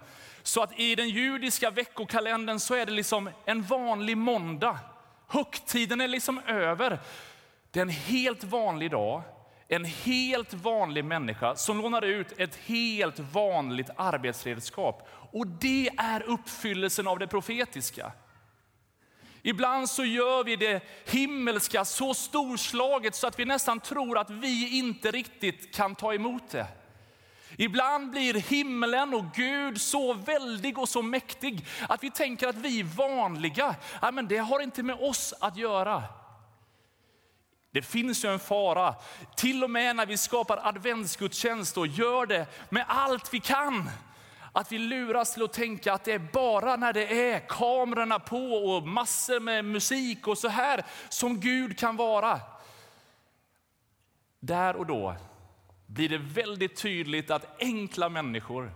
Så 0.43 0.63
att 0.63 0.79
i 0.79 0.95
den 0.95 1.09
judiska 1.09 1.69
veckokalendern 1.69 2.59
så 2.59 2.75
är 2.75 2.85
det 2.85 2.91
liksom 2.91 3.29
en 3.45 3.63
vanlig 3.63 4.17
måndag. 4.17 4.79
Högtiden 5.27 6.01
är 6.01 6.07
liksom 6.07 6.39
över. 6.47 6.99
Det 7.71 7.79
är 7.79 7.81
en 7.81 7.89
helt 7.89 8.43
vanlig 8.43 8.91
dag. 8.91 9.21
En 9.67 9.85
helt 9.85 10.53
vanlig 10.53 11.05
människa 11.05 11.55
som 11.55 11.81
lånar 11.81 12.01
ut 12.01 12.39
ett 12.39 12.55
helt 12.55 13.19
vanligt 13.19 13.89
arbetsredskap. 13.97 15.07
Och 15.31 15.47
det 15.47 15.89
är 15.97 16.23
uppfyllelsen 16.23 17.07
av 17.07 17.19
det 17.19 17.27
profetiska. 17.27 18.11
Ibland 19.41 19.89
så 19.89 20.05
gör 20.05 20.43
vi 20.43 20.55
det 20.55 20.83
himmelska 21.05 21.85
så 21.85 22.13
storslaget 22.13 23.15
så 23.15 23.27
att 23.27 23.39
vi 23.39 23.45
nästan 23.45 23.79
tror 23.79 24.17
att 24.17 24.29
vi 24.29 24.77
inte 24.77 25.11
riktigt 25.11 25.75
kan 25.75 25.95
ta 25.95 26.13
emot 26.13 26.49
det. 26.49 26.67
Ibland 27.57 28.11
blir 28.11 28.33
himlen 28.33 29.13
och 29.13 29.25
Gud 29.35 29.81
så 29.81 30.13
väldig 30.13 30.77
och 30.77 30.89
så 30.89 31.01
mäktig 31.01 31.65
att 31.89 32.03
vi 32.03 32.11
tänker 32.11 32.47
att 32.47 32.55
vi 32.55 32.83
vanliga, 32.83 33.75
ja, 34.01 34.11
men 34.11 34.27
det 34.27 34.37
har 34.37 34.59
inte 34.59 34.83
med 34.83 34.95
oss 34.99 35.33
att 35.41 35.57
göra. 35.57 36.03
Det 37.75 37.81
finns 37.81 38.25
ju 38.25 38.33
en 38.33 38.39
fara, 38.39 38.95
till 39.35 39.63
och 39.63 39.69
med 39.69 39.95
när 39.95 40.05
vi 40.05 40.17
skapar 40.17 40.59
adventsgudstjänst 40.63 41.77
och 41.77 41.87
gör 41.87 42.25
det 42.25 42.47
med 42.69 42.85
allt 42.87 43.33
vi 43.33 43.39
kan. 43.39 43.89
Att 44.51 44.71
vi 44.71 44.77
luras 44.77 45.33
till 45.33 45.43
att 45.43 45.53
tänka 45.53 45.93
att 45.93 46.03
det 46.03 46.11
är 46.11 46.29
bara 46.33 46.75
när 46.75 46.93
det 46.93 47.31
är 47.31 47.39
kamerorna 47.39 48.19
på 48.19 48.53
och 48.53 48.87
massor 48.87 49.39
med 49.39 49.65
musik 49.65 50.27
och 50.27 50.37
så 50.37 50.47
här 50.47 50.85
som 51.09 51.39
Gud 51.39 51.79
kan 51.79 51.95
vara. 51.95 52.39
Där 54.39 54.75
och 54.75 54.85
då 54.85 55.15
blir 55.85 56.09
det 56.09 56.17
väldigt 56.17 56.81
tydligt 56.81 57.31
att 57.31 57.61
enkla 57.61 58.09
människor, 58.09 58.71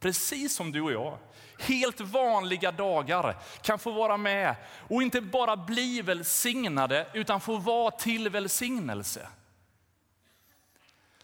precis 0.00 0.54
som 0.54 0.72
du 0.72 0.80
och 0.80 0.92
jag, 0.92 1.18
helt 1.58 2.00
vanliga 2.00 2.72
dagar 2.72 3.36
kan 3.62 3.78
få 3.78 3.90
vara 3.90 4.16
med 4.16 4.56
och 4.88 5.02
inte 5.02 5.20
bara 5.20 5.56
bli 5.56 6.02
välsignade 6.02 7.06
utan 7.12 7.40
få 7.40 7.56
vara 7.56 7.90
till 7.90 8.28
välsignelse. 8.28 9.20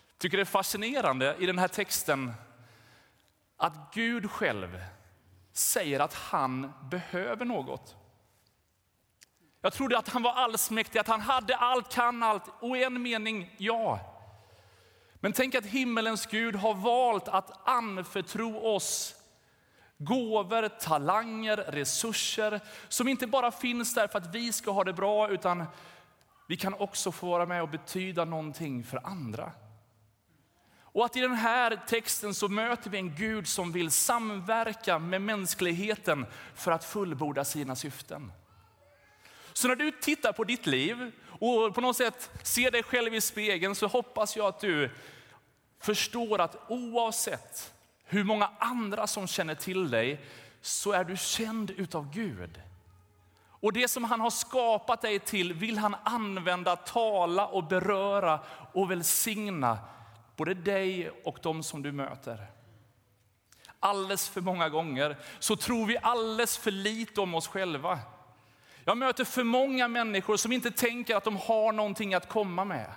Jag 0.09 0.19
tycker 0.19 0.37
det 0.37 0.43
är 0.43 0.45
fascinerande 0.45 1.37
i 1.39 1.47
den 1.47 1.59
här 1.59 1.69
texten 1.69 2.33
att 3.57 3.95
Gud 3.95 4.31
själv 4.31 4.85
säger 5.53 6.01
att 6.01 6.15
han 6.15 6.73
behöver 6.91 7.45
något. 7.45 7.97
Jag 9.61 9.73
trodde 9.73 9.99
att 9.99 10.09
han 10.09 10.23
var 10.23 10.33
allsmäktig, 10.33 10.99
att 10.99 11.09
han 11.09 11.21
hade 11.21 11.57
allt, 11.57 11.93
kan 11.93 12.23
allt. 12.23 12.43
Och 12.61 12.77
i 12.77 12.85
en 12.85 13.03
mening, 13.03 13.55
ja. 13.57 14.16
Men 15.27 15.33
tänk 15.33 15.55
att 15.55 15.67
himmelens 15.67 16.27
Gud 16.27 16.55
har 16.55 16.75
valt 16.75 17.29
att 17.29 17.69
anförtro 17.69 18.75
oss 18.75 19.15
gåvor, 19.99 20.69
talanger, 20.69 21.57
resurser 21.57 22.61
som 22.89 23.09
inte 23.09 23.27
bara 23.27 23.51
finns 23.51 23.95
där 23.95 24.09
för 24.09 24.19
att 24.19 24.35
vi 24.35 24.53
ska 24.53 24.71
ha 24.71 24.85
det 24.85 24.93
bra, 24.93 25.29
utan 25.31 25.65
vi 26.47 26.57
kan 26.57 26.75
också 26.75 27.13
få 27.13 27.27
vara 27.27 27.47
med 27.47 27.63
och 27.63 27.69
betyda 27.69 28.25
någonting 28.25 28.85
för 28.85 29.07
andra. 29.07 29.53
Och 30.81 31.05
att 31.05 31.17
i 31.17 31.21
den 31.21 31.35
här 31.35 31.81
texten 31.89 32.35
så 32.35 32.49
möter 32.49 32.91
vi 32.91 32.99
en 32.99 33.15
Gud 33.15 33.49
som 33.49 33.73
vill 33.73 33.91
samverka 33.91 34.99
med 34.99 35.23
mänskligheten 35.23 36.27
för 36.55 36.73
att 36.73 36.85
fullborda 36.85 37.45
sina 37.45 37.77
syften. 37.77 38.33
Så 39.53 39.69
när 39.69 39.77
du 39.77 39.91
tittar 39.91 40.33
på 40.33 40.45
ditt 40.45 40.67
liv 40.67 41.13
och 41.39 41.75
på 41.75 41.81
något 41.81 41.97
sätt 41.97 42.31
ser 42.43 42.71
dig 42.71 42.83
själv 42.83 43.15
i 43.15 43.21
spegeln 43.21 43.75
så 43.75 43.87
hoppas 43.87 44.37
jag 44.37 44.47
att 44.47 44.61
du 44.61 44.91
förstår 45.87 46.41
att 46.41 46.57
oavsett 46.69 47.73
hur 48.05 48.25
många 48.25 48.51
andra 48.59 49.07
som 49.07 49.27
känner 49.27 49.55
till 49.55 49.91
dig 49.91 50.21
så 50.61 50.93
är 50.93 51.05
du 51.05 51.17
känd 51.17 51.71
utav 51.71 52.11
Gud. 52.13 52.61
Och 53.61 53.73
det 53.73 53.89
som 53.89 54.05
han 54.05 54.21
har 54.21 54.31
skapat 54.31 55.03
dig 55.03 55.19
till 55.19 55.53
vill 55.53 55.79
han 55.79 55.97
använda, 56.05 56.77
tala 56.77 57.47
och 57.47 57.65
beröra 57.65 58.41
och 58.73 58.91
välsigna 58.91 59.79
både 60.37 60.55
dig 60.55 61.11
och 61.25 61.39
de 61.43 61.63
som 61.63 61.83
du 61.83 61.93
möter. 61.93 62.47
Alldeles 63.81 64.29
för 64.29 64.41
många 64.41 64.69
gånger 64.69 65.17
så 65.39 65.57
tror 65.57 65.87
vi 65.87 65.99
alldeles 66.03 66.57
för 66.57 66.71
lite 66.71 67.21
om 67.21 67.35
oss 67.35 67.49
själva. 67.49 67.99
Jag 68.85 68.99
möter 68.99 69.25
för 69.25 69.45
många 69.45 69.89
människor 69.89 70.37
som 70.37 70.53
inte 70.53 70.71
tänker 70.71 71.17
att 71.17 71.25
de 71.25 71.37
har 71.37 71.73
någonting 71.73 72.15
att 72.15 72.29
komma 72.29 72.65
med. 72.65 72.93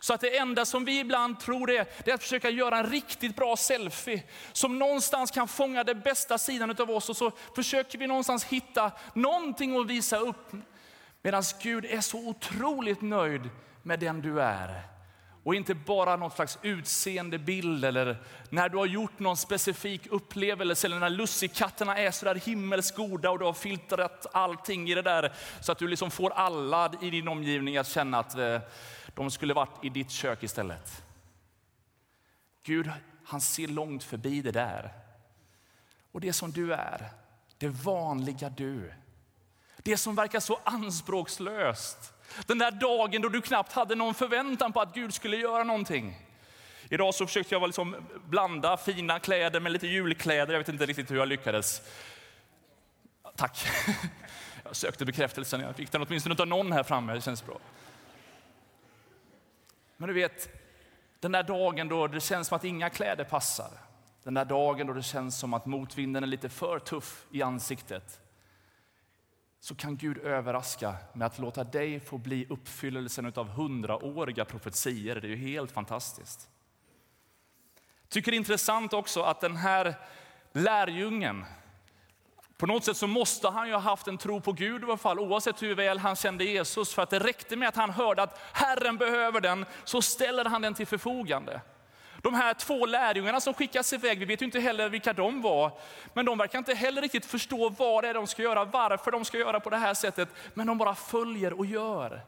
Så 0.00 0.14
att 0.14 0.20
det 0.20 0.36
enda 0.38 0.64
som 0.64 0.84
vi 0.84 0.98
ibland 0.98 1.40
tror 1.40 1.70
är, 1.70 1.86
det 2.04 2.10
är 2.10 2.14
att 2.14 2.22
försöka 2.22 2.50
göra 2.50 2.78
en 2.78 2.90
riktigt 2.90 3.36
bra 3.36 3.56
selfie 3.56 4.22
som 4.52 4.78
någonstans 4.78 5.30
kan 5.30 5.48
fånga 5.48 5.84
den 5.84 6.00
bästa 6.00 6.38
sidan 6.38 6.76
av 6.78 6.90
oss 6.90 7.08
och 7.08 7.16
så 7.16 7.32
försöker 7.54 7.98
vi 7.98 8.06
någonstans 8.06 8.44
hitta 8.44 8.92
någonting 9.14 9.80
att 9.80 9.86
visa 9.86 10.18
upp. 10.18 10.52
Medan 11.22 11.42
Gud 11.62 11.84
är 11.84 12.00
så 12.00 12.28
otroligt 12.28 13.02
nöjd 13.02 13.50
med 13.82 14.00
den 14.00 14.20
du 14.20 14.42
är. 14.42 14.82
Och 15.42 15.54
inte 15.54 15.74
bara 15.74 16.16
någon 16.16 16.30
slags 16.30 16.58
utseendebild 16.62 17.84
eller 17.84 18.16
när 18.50 18.68
du 18.68 18.78
har 18.78 18.86
gjort 18.86 19.18
någon 19.18 19.36
specifik 19.36 20.06
upplevelse 20.06 20.86
eller 20.86 20.98
när 20.98 21.10
lussekatterna 21.10 21.98
är 21.98 22.10
så 22.10 22.24
där 22.24 22.34
himmelskt 22.34 22.96
goda 22.96 23.30
och 23.30 23.38
du 23.38 23.44
har 23.44 23.52
filtrat 23.52 24.26
allting 24.32 24.90
i 24.90 24.94
det 24.94 25.02
där 25.02 25.32
så 25.60 25.72
att 25.72 25.78
du 25.78 25.88
liksom 25.88 26.10
får 26.10 26.30
alla 26.30 26.92
i 27.02 27.10
din 27.10 27.28
omgivning 27.28 27.76
att 27.76 27.88
känna 27.88 28.18
att 28.18 28.38
eh, 28.38 28.58
de 29.14 29.30
skulle 29.30 29.54
varit 29.54 29.84
i 29.84 29.88
ditt 29.88 30.10
kök 30.10 30.42
istället. 30.42 31.02
Gud, 32.62 32.90
han 33.24 33.40
ser 33.40 33.68
långt 33.68 34.04
förbi 34.04 34.42
det 34.42 34.52
där. 34.52 34.92
Och 36.12 36.20
det 36.20 36.32
som 36.32 36.52
du 36.52 36.72
är, 36.72 37.10
det 37.58 37.68
vanliga 37.68 38.48
du. 38.48 38.92
Det 39.76 39.96
som 39.96 40.14
verkar 40.14 40.40
så 40.40 40.60
anspråkslöst. 40.64 42.12
Den 42.46 42.58
där 42.58 42.70
dagen 42.70 43.22
då 43.22 43.28
du 43.28 43.40
knappt 43.40 43.72
hade 43.72 43.94
någon 43.94 44.14
förväntan 44.14 44.72
på 44.72 44.80
att 44.80 44.94
Gud 44.94 45.14
skulle 45.14 45.36
göra 45.36 45.64
någonting. 45.64 46.26
Idag 46.88 47.14
så 47.14 47.26
försökte 47.26 47.54
jag 47.54 47.66
liksom 47.66 47.96
blanda 48.28 48.76
fina 48.76 49.18
kläder 49.18 49.60
med 49.60 49.72
lite 49.72 49.86
julkläder. 49.86 50.52
Jag 50.52 50.60
vet 50.60 50.68
inte 50.68 50.86
riktigt 50.86 51.10
hur 51.10 51.16
jag 51.16 51.28
lyckades. 51.28 51.82
Tack. 53.36 53.66
Jag 54.64 54.76
sökte 54.76 55.04
bekräftelsen. 55.04 55.60
Jag 55.60 55.76
fick 55.76 55.92
den 55.92 56.02
åtminstone 56.02 56.34
av 56.38 56.46
någon 56.46 56.72
här 56.72 56.82
framme. 56.82 57.14
Det 57.14 57.20
känns 57.20 57.46
bra. 57.46 57.58
Men 60.00 60.08
du 60.08 60.14
vet, 60.14 60.48
den 61.20 61.32
där 61.32 61.42
dagen 61.42 61.88
då 61.88 62.06
det 62.06 62.20
känns 62.20 62.48
som 62.48 62.56
att 62.56 62.64
inga 62.64 62.90
kläder 62.90 63.24
passar. 63.24 63.70
Den 64.22 64.34
där 64.34 64.44
dagen 64.44 64.86
då 64.86 64.92
det 64.92 65.02
känns 65.02 65.38
som 65.38 65.54
att 65.54 65.66
motvinden 65.66 66.22
är 66.22 66.26
lite 66.26 66.48
för 66.48 66.78
tuff 66.78 67.26
i 67.30 67.42
ansiktet. 67.42 68.20
Så 69.60 69.74
kan 69.74 69.96
Gud 69.96 70.18
överraska 70.18 70.96
med 71.12 71.26
att 71.26 71.38
låta 71.38 71.64
dig 71.64 72.00
få 72.00 72.18
bli 72.18 72.46
uppfyllelsen 72.50 73.32
av 73.36 73.48
hundraåriga 73.48 74.44
profetier. 74.44 75.20
Det 75.20 75.26
är 75.26 75.30
ju 75.30 75.36
helt 75.36 75.70
fantastiskt. 75.70 76.50
Tycker 78.08 78.30
det 78.30 78.34
är 78.34 78.38
intressant 78.38 78.92
också 78.92 79.22
att 79.22 79.40
den 79.40 79.56
här 79.56 79.94
lärjungen 80.52 81.44
på 82.60 82.66
något 82.66 82.84
sätt 82.84 82.96
så 82.96 83.06
måste 83.06 83.48
han 83.48 83.68
ju 83.68 83.74
ha 83.74 83.80
haft 83.80 84.08
en 84.08 84.18
tro 84.18 84.40
på 84.40 84.52
Gud 84.52 84.82
i 84.82 84.84
alla 84.84 84.96
fall, 84.96 85.18
oavsett 85.18 85.62
hur 85.62 85.74
väl 85.74 85.98
han 85.98 86.16
kände 86.16 86.44
Jesus. 86.44 86.94
För 86.94 87.02
att 87.02 87.10
det 87.10 87.18
räckte 87.18 87.56
med 87.56 87.68
att 87.68 87.76
han 87.76 87.90
hörde 87.90 88.22
att 88.22 88.40
Herren 88.52 88.96
behöver 88.96 89.40
den, 89.40 89.66
så 89.84 90.02
ställer 90.02 90.44
han 90.44 90.62
den 90.62 90.74
till 90.74 90.86
förfogande. 90.86 91.60
De 92.22 92.34
här 92.34 92.54
två 92.54 92.86
lärjungarna 92.86 93.40
som 93.40 93.54
skickas 93.54 93.92
iväg, 93.92 94.18
vi 94.18 94.24
vet 94.24 94.42
ju 94.42 94.46
inte 94.46 94.60
heller 94.60 94.88
vilka 94.88 95.12
de 95.12 95.42
var. 95.42 95.72
Men 96.14 96.26
de 96.26 96.38
verkar 96.38 96.58
inte 96.58 96.74
heller 96.74 97.02
riktigt 97.02 97.26
förstå 97.26 97.68
vad 97.68 98.04
det 98.04 98.08
är 98.08 98.14
de 98.14 98.26
ska 98.26 98.42
göra, 98.42 98.64
varför 98.64 99.10
de 99.10 99.24
ska 99.24 99.38
göra 99.38 99.60
på 99.60 99.70
det 99.70 99.76
här 99.76 99.94
sättet. 99.94 100.28
Men 100.54 100.66
de 100.66 100.78
bara 100.78 100.94
följer 100.94 101.52
och 101.52 101.66
gör. 101.66 102.22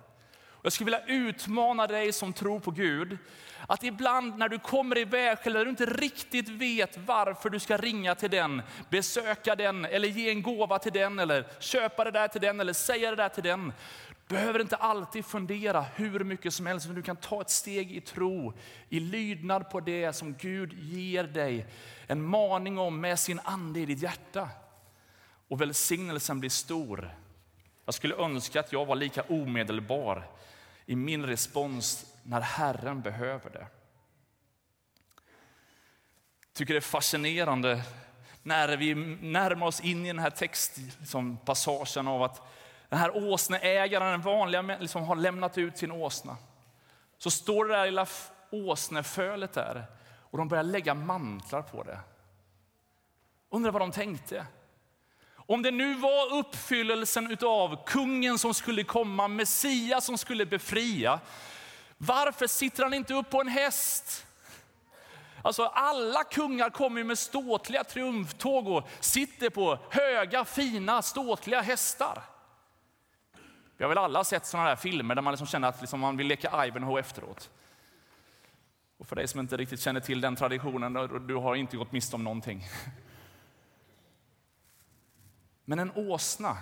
Jag 0.63 0.73
skulle 0.73 0.91
vilja 0.91 1.07
utmana 1.07 1.87
dig 1.87 2.13
som 2.13 2.33
tror 2.33 2.61
på 2.61 2.71
Gud, 2.71 3.19
att 3.67 3.85
ibland 3.85 4.39
när 4.39 4.49
du 4.49 4.59
kommer 4.59 4.99
i 4.99 5.05
vägskäl 5.05 5.57
eller 5.57 5.65
du 5.65 5.71
inte 5.71 5.87
riktigt 5.87 6.49
vet 6.49 6.99
varför 6.99 7.51
du 7.51 7.59
ska 7.61 7.77
ringa 7.77 8.15
till 8.15 8.31
den, 8.31 8.63
besöka 8.91 9.57
den 9.57 9.85
eller 9.85 10.09
ge 10.09 10.31
en 10.31 10.43
gåva 10.43 10.79
till 10.79 10.93
den 10.93 11.19
eller 11.19 11.47
köpa 11.61 12.05
det 12.05 12.11
där 12.11 12.29
till 12.29 12.41
den 12.41 12.61
eller 12.61 12.73
säga 12.73 13.11
det 13.11 13.17
där 13.17 13.29
till 13.29 13.43
den. 13.43 13.73
Du 14.09 14.35
behöver 14.35 14.61
inte 14.61 14.77
alltid 14.77 15.25
fundera 15.25 15.81
hur 15.81 16.25
mycket 16.25 16.55
som 16.55 16.67
helst, 16.67 16.87
men 16.87 16.97
du 16.97 17.03
kan 17.03 17.17
ta 17.17 17.41
ett 17.41 17.51
steg 17.51 17.93
i 17.93 18.01
tro, 18.01 18.53
i 18.89 19.01
lydnad 19.01 19.71
på 19.71 19.81
det 19.81 20.13
som 20.13 20.35
Gud 20.35 20.73
ger 20.73 21.25
dig 21.25 21.67
en 22.07 22.23
maning 22.23 22.79
om 22.79 23.01
med 23.01 23.19
sin 23.19 23.41
ande 23.45 23.81
i 23.81 23.87
ditt 23.87 24.03
hjärta. 24.03 24.49
Och 25.49 25.61
välsignelsen 25.61 26.41
blir 26.41 26.51
stor. 26.51 27.15
Jag 27.85 27.95
skulle 27.95 28.15
önska 28.15 28.61
att 28.61 28.73
jag 28.73 28.87
var 28.87 28.97
lika 28.97 29.23
omedelbar 29.23 30.25
i 30.87 30.97
min 30.97 31.27
respons 31.27 32.15
när 32.23 32.41
Herren 32.41 33.03
behöver 33.03 33.51
det. 33.51 33.67
Jag 36.47 36.55
tycker 36.55 36.75
det 36.75 36.79
är 36.79 36.81
fascinerande 36.81 37.83
när 38.43 38.77
vi 38.77 38.95
närmar 39.21 39.67
oss 39.67 39.81
in 39.81 40.05
i 40.05 40.09
den 40.09 40.19
här 40.19 40.31
textpassagen 40.31 41.81
liksom, 41.81 42.09
av 42.09 42.23
att 42.23 42.43
den 42.89 42.99
här 42.99 43.17
åsneägaren, 43.17 44.11
den 44.11 44.21
vanliga, 44.21 44.63
liksom 44.63 45.03
har 45.03 45.17
lämnat 45.17 45.59
ut 45.59 45.79
sin 45.79 45.93
åsna. 45.93 46.37
Så 47.19 47.31
står 47.31 47.65
det 47.65 47.75
där 47.75 47.87
lilla 47.87 48.07
åsnefölet 48.51 49.53
där 49.53 49.87
och 50.05 50.39
de 50.39 50.49
börjar 50.49 50.65
lägga 50.65 50.95
mantlar 50.95 51.63
på 51.63 51.83
det. 51.83 52.01
Undrar 53.51 53.73
vad 53.73 53.83
de 53.83 53.93
tänkte. 53.93 54.47
Om 55.47 55.63
det 55.63 55.71
nu 55.71 55.95
var 55.95 56.35
uppfyllelsen 56.39 57.37
av 57.43 57.85
kungen 57.87 58.39
som 58.39 58.55
skulle 58.55 58.85
komma, 58.85 59.29
Messias 59.29 60.05
som 60.05 60.19
skulle 60.19 60.47
befria. 60.47 61.21
Varför 61.99 62.47
sitter 62.47 62.83
han 62.83 62.95
inte 62.95 63.15
upp 63.15 63.31
på 63.31 63.41
en 63.41 63.49
häst? 63.49 64.27
Alltså 65.43 65.65
alla 65.65 66.25
kungar 66.25 66.71
kommer 66.71 67.05
med 67.05 67.19
ståtliga 67.19 67.85
triumftåg 67.85 68.69
och 68.69 68.89
sitter 69.01 69.51
på 69.51 69.79
höga, 69.91 70.45
fina, 70.45 71.03
ståtliga 71.03 71.61
hästar. 71.61 72.23
Vi 73.77 73.85
har 73.85 73.89
väl 73.89 73.99
alla 73.99 74.25
sett 74.25 74.47
sådana 74.47 74.69
här 74.69 74.77
filmer 74.77 75.15
där 75.15 75.23
man 75.23 75.33
liksom 75.33 75.47
känner 75.47 75.69
att 75.69 75.81
liksom 75.81 76.01
man 76.01 76.17
vill 76.17 76.27
leka 76.27 76.67
Ivanhoe 76.67 77.01
efteråt. 77.01 77.51
Och 78.99 79.07
för 79.07 79.17
dig 79.17 79.29
som 79.29 79.41
inte 79.41 79.57
riktigt 79.57 79.81
känner 79.81 80.01
till 80.01 80.21
den 80.21 80.37
traditionen, 80.37 80.93
du 81.27 81.35
har 81.35 81.55
inte 81.55 81.77
gått 81.77 81.93
miste 81.93 82.17
om 82.17 82.25
någonting. 82.25 82.65
Men 85.73 85.79
en 85.79 85.93
åsna 85.95 86.59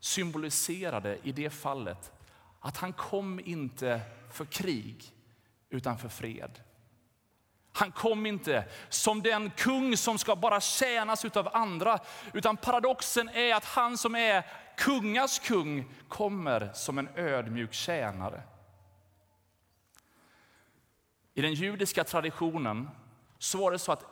symboliserade 0.00 1.18
i 1.22 1.32
det 1.32 1.50
fallet 1.50 2.12
att 2.60 2.76
han 2.76 2.92
kom 2.92 3.40
inte 3.40 4.00
för 4.30 4.44
krig, 4.44 5.14
utan 5.70 5.98
för 5.98 6.08
fred. 6.08 6.60
Han 7.72 7.92
kom 7.92 8.26
inte 8.26 8.64
som 8.88 9.22
den 9.22 9.50
kung 9.50 9.96
som 9.96 10.18
ska 10.18 10.36
bara 10.36 10.60
tjänas 10.60 11.24
av 11.24 11.48
andra, 11.52 11.98
utan 12.32 12.56
paradoxen 12.56 13.28
är 13.28 13.54
att 13.54 13.64
han 13.64 13.98
som 13.98 14.14
är 14.14 14.46
kungars 14.76 15.38
kung 15.38 15.94
kommer 16.08 16.72
som 16.72 16.98
en 16.98 17.08
ödmjuk 17.16 17.72
tjänare. 17.72 18.42
I 21.34 21.42
den 21.42 21.54
judiska 21.54 22.04
traditionen 22.04 22.90
så 23.38 23.58
var 23.58 23.72
det 23.72 23.78
så 23.78 23.92
att 23.92 24.04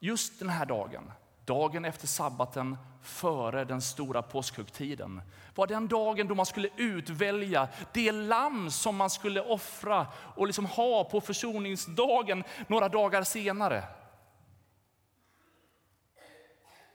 just 0.00 0.38
den 0.38 0.48
här 0.48 0.66
dagen, 0.66 1.12
dagen 1.50 1.84
efter 1.84 2.06
sabbaten, 2.06 2.76
före 3.02 3.64
den 3.64 3.80
stora 3.80 4.22
påskhögtiden, 4.22 5.22
var 5.54 5.66
den 5.66 5.88
dagen 5.88 6.28
då 6.28 6.34
man 6.34 6.46
skulle 6.46 6.68
utvälja 6.76 7.68
det 7.92 8.12
lamm 8.12 8.70
som 8.70 8.96
man 8.96 9.10
skulle 9.10 9.40
offra 9.40 10.06
och 10.36 10.46
liksom 10.46 10.66
ha 10.66 11.04
på 11.04 11.20
försoningsdagen 11.20 12.44
några 12.66 12.88
dagar 12.88 13.22
senare. 13.22 13.84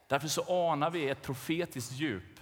Därför 0.08 0.28
så 0.28 0.70
anar 0.70 0.90
vi 0.90 1.08
ett 1.08 1.22
profetiskt 1.22 1.92
djup, 1.92 2.40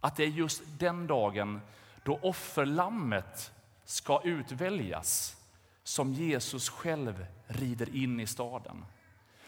att 0.00 0.16
det 0.16 0.24
är 0.24 0.28
just 0.28 0.62
den 0.78 1.06
dagen 1.06 1.60
då 2.04 2.18
offerlammet 2.22 3.52
ska 3.84 4.20
utväljas 4.24 5.36
som 5.82 6.12
Jesus 6.12 6.68
själv 6.68 7.26
rider 7.46 7.96
in 7.96 8.20
i 8.20 8.26
staden. 8.26 8.84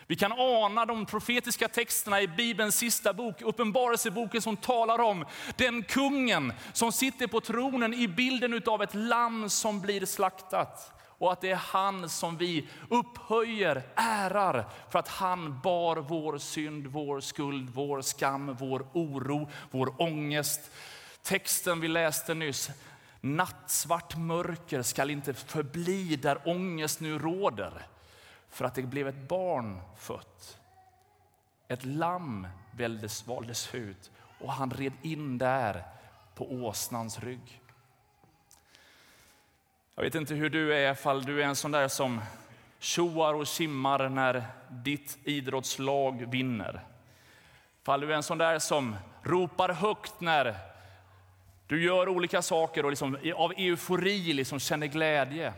Vi 0.06 0.16
kan 0.16 0.32
ana 0.32 0.86
de 0.86 1.06
profetiska 1.06 1.68
texterna 1.68 2.20
i 2.20 2.28
Bibelns 2.28 2.76
sista 2.76 3.12
bok, 3.12 3.42
Uppenbarelseboken, 3.42 4.42
som 4.42 4.56
talar 4.56 5.00
om 5.00 5.24
den 5.56 5.82
kungen 5.82 6.52
som 6.72 6.92
sitter 6.92 7.26
på 7.26 7.40
tronen 7.40 7.94
i 7.94 8.08
bilden 8.08 8.62
av 8.66 8.82
ett 8.82 8.94
lamm 8.94 9.50
som 9.50 9.80
blir 9.80 10.06
slaktat. 10.06 10.90
Och 11.18 11.32
att 11.32 11.40
det 11.40 11.50
är 11.50 11.56
han 11.56 12.08
som 12.08 12.36
vi 12.36 12.68
upphöjer, 12.88 13.82
ärar, 13.94 14.66
för 14.90 14.98
att 14.98 15.08
han 15.08 15.60
bar 15.60 15.96
vår 15.96 16.38
synd, 16.38 16.86
vår 16.86 17.20
skuld, 17.20 17.70
vår 17.74 18.02
skam, 18.02 18.56
vår 18.60 18.86
oro, 18.92 19.50
vår 19.70 20.02
ångest. 20.02 20.70
Texten 21.22 21.80
vi 21.80 21.88
läste 21.88 22.34
nyss, 22.34 22.70
nattsvart 23.20 24.16
mörker 24.16 24.82
skall 24.82 25.10
inte 25.10 25.34
förbli 25.34 26.16
där 26.16 26.48
ångest 26.48 27.00
nu 27.00 27.18
råder 27.18 27.86
för 28.54 28.64
att 28.64 28.74
det 28.74 28.82
blev 28.82 29.08
ett 29.08 29.28
barn 29.28 29.80
fött. 29.96 30.58
Ett 31.68 31.84
lamm 31.84 32.46
väldes, 32.70 33.26
valdes 33.26 33.74
ut 33.74 34.10
och 34.40 34.52
han 34.52 34.70
red 34.70 34.92
in 35.02 35.38
där 35.38 35.84
på 36.34 36.52
åsnans 36.52 37.20
rygg. 37.20 37.60
Jag 39.94 40.02
vet 40.02 40.14
inte 40.14 40.34
hur 40.34 40.50
du 40.50 40.74
är, 40.74 40.92
ifall 40.92 41.24
du 41.24 41.42
är 41.42 41.46
en 41.46 41.56
sån 41.56 41.70
där 41.70 41.88
som 41.88 42.20
tjoar 42.78 43.34
och 43.34 43.48
simmar 43.48 44.08
när 44.08 44.44
ditt 44.68 45.18
idrottslag 45.24 46.26
vinner. 46.30 46.80
Ifall 47.82 48.00
du 48.00 48.12
är 48.12 48.16
en 48.16 48.22
sån 48.22 48.38
där 48.38 48.58
som 48.58 48.96
ropar 49.22 49.68
högt 49.68 50.20
när 50.20 50.56
du 51.66 51.84
gör 51.84 52.08
olika 52.08 52.42
saker 52.42 52.84
och 52.84 52.90
liksom 52.90 53.18
av 53.36 53.52
eufori 53.56 54.32
liksom 54.32 54.60
känner 54.60 54.86
glädje. 54.86 55.52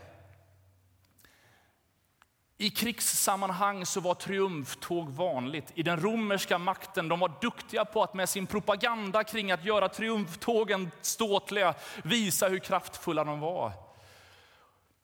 I 2.59 2.71
krigssammanhang 2.71 3.87
så 3.87 4.01
var 4.01 4.15
triumftåg 4.15 5.09
vanligt. 5.09 5.73
I 5.75 5.83
den 5.83 6.01
romerska 6.01 6.59
makten 6.59 7.09
de 7.09 7.21
var 7.21 7.33
duktiga 7.41 7.85
på 7.85 8.03
att 8.03 8.15
med 8.15 8.29
sin 8.29 8.47
propaganda 8.47 9.25
kring 9.25 9.51
att 9.51 9.65
göra 9.65 9.89
triumftågen 9.89 10.91
ståtliga 11.01 11.75
visa 12.05 12.49
hur 12.49 12.59
kraftfulla 12.59 13.25
de 13.25 13.41
var. 13.41 13.73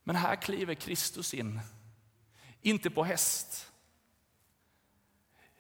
Men 0.04 0.16
här 0.16 0.36
kliver 0.36 0.74
Kristus 0.74 1.34
in, 1.34 1.60
inte 2.62 2.90
på 2.90 3.04
häst, 3.04 3.71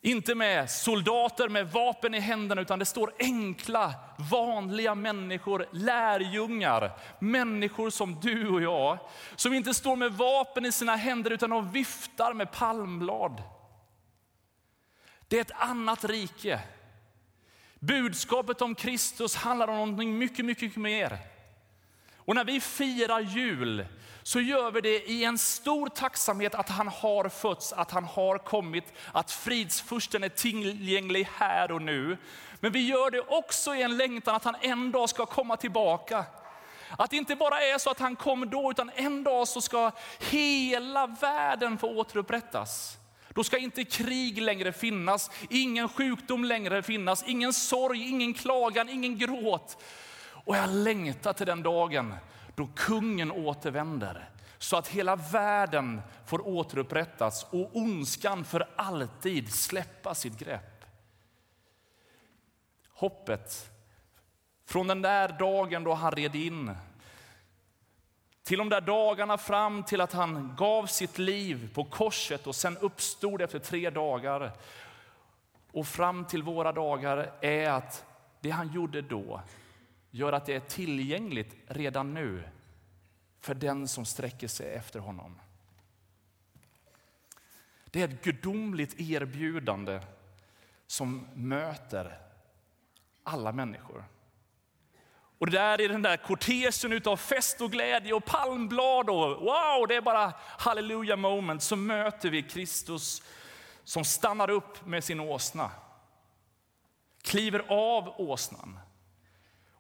inte 0.04 0.34
med 0.34 0.70
soldater 0.70 1.48
med 1.48 1.72
vapen 1.72 2.14
i 2.14 2.20
händerna, 2.20 2.60
utan 2.60 2.78
det 2.78 2.84
står 2.84 3.14
enkla, 3.18 3.94
vanliga 4.30 4.94
människor, 4.94 5.66
lärjungar, 5.72 6.98
människor 7.18 7.90
som 7.90 8.20
du 8.20 8.48
och 8.48 8.62
jag, 8.62 8.98
som 9.36 9.54
inte 9.54 9.74
står 9.74 9.96
med 9.96 10.12
vapen 10.12 10.64
i 10.64 10.72
sina 10.72 10.96
händer 10.96 11.30
utan 11.30 11.50
de 11.50 11.70
viftar 11.70 12.34
med 12.34 12.52
palmblad. 12.52 13.42
Det 15.28 15.36
är 15.36 15.40
ett 15.40 15.60
annat 15.60 16.04
rike. 16.04 16.60
Budskapet 17.78 18.62
om 18.62 18.74
Kristus 18.74 19.36
handlar 19.36 19.68
om 19.68 19.76
någonting 19.76 20.18
mycket, 20.18 20.44
mycket 20.44 20.76
mer. 20.76 21.18
Och 22.24 22.34
när 22.34 22.44
vi 22.44 22.60
firar 22.60 23.20
jul 23.20 23.86
så 24.22 24.40
gör 24.40 24.70
vi 24.70 24.80
det 24.80 25.10
i 25.10 25.24
en 25.24 25.38
stor 25.38 25.88
tacksamhet 25.88 26.54
att 26.54 26.68
han 26.68 26.88
har 26.88 27.28
fötts, 27.28 27.72
att 27.72 27.90
han 27.90 28.04
har 28.04 28.38
kommit, 28.38 28.84
att 29.12 29.30
fridsfursten 29.30 30.24
är 30.24 30.28
tillgänglig 30.28 31.28
här 31.36 31.72
och 31.72 31.82
nu. 31.82 32.16
Men 32.60 32.72
vi 32.72 32.86
gör 32.86 33.10
det 33.10 33.20
också 33.20 33.74
i 33.74 33.82
en 33.82 33.96
längtan 33.96 34.34
att 34.34 34.44
han 34.44 34.56
en 34.60 34.92
dag 34.92 35.08
ska 35.08 35.26
komma 35.26 35.56
tillbaka. 35.56 36.24
Att 36.98 37.10
det 37.10 37.16
inte 37.16 37.36
bara 37.36 37.62
är 37.62 37.78
så 37.78 37.90
att 37.90 37.98
han 37.98 38.16
kom 38.16 38.50
då, 38.50 38.70
utan 38.70 38.90
en 38.94 39.24
dag 39.24 39.48
så 39.48 39.60
ska 39.60 39.90
hela 40.30 41.06
världen 41.06 41.78
få 41.78 41.88
återupprättas. 41.88 42.98
Då 43.28 43.44
ska 43.44 43.58
inte 43.58 43.84
krig 43.84 44.42
längre 44.42 44.72
finnas, 44.72 45.30
ingen 45.50 45.88
sjukdom 45.88 46.44
längre 46.44 46.82
finnas, 46.82 47.24
ingen 47.26 47.52
sorg, 47.52 48.08
ingen 48.08 48.34
klagan, 48.34 48.88
ingen 48.88 49.18
gråt. 49.18 49.82
Och 50.44 50.56
jag 50.56 50.70
längtar 50.70 51.32
till 51.32 51.46
den 51.46 51.62
dagen 51.62 52.14
då 52.54 52.68
kungen 52.76 53.32
återvänder 53.32 54.28
så 54.58 54.76
att 54.76 54.88
hela 54.88 55.16
världen 55.16 56.02
får 56.26 56.46
återupprättas 56.48 57.46
och 57.50 57.76
ondskan 57.76 58.44
för 58.44 58.68
alltid 58.76 59.52
släppa 59.52 60.14
sitt 60.14 60.38
grepp. 60.38 60.84
Hoppet 62.88 63.70
från 64.66 64.86
den 64.86 65.02
där 65.02 65.28
dagen 65.28 65.84
då 65.84 65.94
han 65.94 66.12
red 66.12 66.34
in 66.34 66.76
till 68.42 68.58
de 68.58 68.68
där 68.68 68.80
dagarna 68.80 69.38
fram 69.38 69.82
till 69.82 70.00
att 70.00 70.12
han 70.12 70.54
gav 70.58 70.86
sitt 70.86 71.18
liv 71.18 71.74
på 71.74 71.84
korset 71.84 72.46
och 72.46 72.54
sen 72.54 72.76
uppstod 72.78 73.42
efter 73.42 73.58
tre 73.58 73.90
dagar. 73.90 74.52
Och 75.72 75.86
fram 75.86 76.24
till 76.24 76.42
våra 76.42 76.72
dagar 76.72 77.32
är 77.40 77.70
att 77.70 78.04
det 78.40 78.50
han 78.50 78.72
gjorde 78.72 79.02
då 79.02 79.40
gör 80.14 80.32
att 80.32 80.46
det 80.46 80.54
är 80.54 80.60
tillgängligt 80.60 81.54
redan 81.66 82.14
nu 82.14 82.42
för 83.40 83.54
den 83.54 83.88
som 83.88 84.04
sträcker 84.04 84.48
sig 84.48 84.74
efter 84.74 85.00
honom. 85.00 85.40
Det 87.84 88.02
är 88.02 88.08
ett 88.08 88.24
gudomligt 88.24 89.00
erbjudande 89.00 90.00
som 90.86 91.26
möter 91.34 92.18
alla 93.22 93.52
människor. 93.52 94.04
Och 95.38 95.50
där 95.50 95.80
i 95.80 95.88
den 95.88 96.02
där 96.02 96.16
kortegen 96.16 97.02
av 97.04 97.16
fest 97.16 97.60
och 97.60 97.72
glädje 97.72 98.12
och 98.12 98.24
palmblad 98.24 99.10
och 99.10 99.28
wow, 99.28 99.86
det 99.88 99.94
är 99.94 100.00
bara 100.00 100.32
halleluja 100.38 101.16
moment, 101.16 101.62
så 101.62 101.76
möter 101.76 102.30
vi 102.30 102.42
Kristus 102.42 103.22
som 103.84 104.04
stannar 104.04 104.50
upp 104.50 104.86
med 104.86 105.04
sin 105.04 105.20
åsna. 105.20 105.70
Kliver 107.22 107.64
av 107.68 108.20
åsnan 108.20 108.78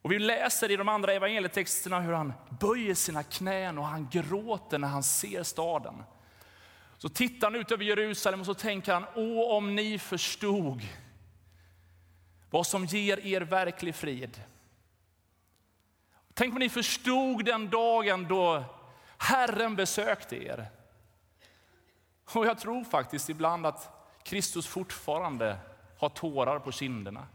och 0.02 0.12
vi 0.12 0.18
läser 0.18 0.70
i 0.70 0.76
de 0.76 0.88
andra 0.88 1.12
evangelietexterna 1.12 2.00
hur 2.00 2.12
han 2.12 2.32
böjer 2.60 2.94
sina 2.94 3.22
knän 3.22 3.78
och 3.78 3.86
han 3.86 4.08
gråter 4.08 4.78
när 4.78 4.88
han 4.88 5.02
ser 5.02 5.42
staden. 5.42 6.02
Så 6.98 7.08
tittar 7.08 7.46
han 7.46 7.60
ut 7.60 7.72
över 7.72 7.84
Jerusalem 7.84 8.40
och 8.40 8.46
så 8.46 8.54
tänker 8.54 8.92
han, 8.92 9.04
åh 9.14 9.56
om 9.56 9.74
ni 9.74 9.98
förstod 9.98 10.82
vad 12.50 12.66
som 12.66 12.84
ger 12.84 13.26
er 13.26 13.40
verklig 13.40 13.94
frid. 13.94 14.42
Tänk 16.34 16.52
om 16.52 16.58
ni 16.58 16.68
förstod 16.68 17.44
den 17.44 17.70
dagen 17.70 18.26
då 18.28 18.64
Herren 19.18 19.76
besökte 19.76 20.36
er. 20.44 20.70
Och 22.34 22.46
jag 22.46 22.58
tror 22.58 22.84
faktiskt 22.84 23.30
ibland 23.30 23.66
att 23.66 24.08
Kristus 24.22 24.66
fortfarande 24.66 25.58
har 25.98 26.08
tårar 26.08 26.58
på 26.58 26.72
kinderna. 26.72 27.26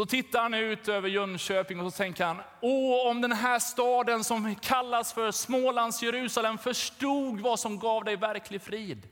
Och 0.00 0.06
då 0.06 0.10
tittar 0.10 0.42
han 0.42 0.54
ut 0.54 0.88
över 0.88 1.08
Jönköping 1.08 1.80
och 1.80 1.92
så 1.92 1.96
tänker 1.96 2.24
han, 2.24 2.36
åh 2.60 3.10
om 3.10 3.20
den 3.20 3.32
här 3.32 3.58
staden 3.58 4.24
som 4.24 4.54
kallas 4.54 5.12
för 5.12 5.30
Smålands 5.30 6.02
Jerusalem 6.02 6.58
förstod 6.58 7.40
vad 7.40 7.60
som 7.60 7.78
gav 7.78 8.04
dig 8.04 8.16
verklig 8.16 8.62
frid. 8.62 9.08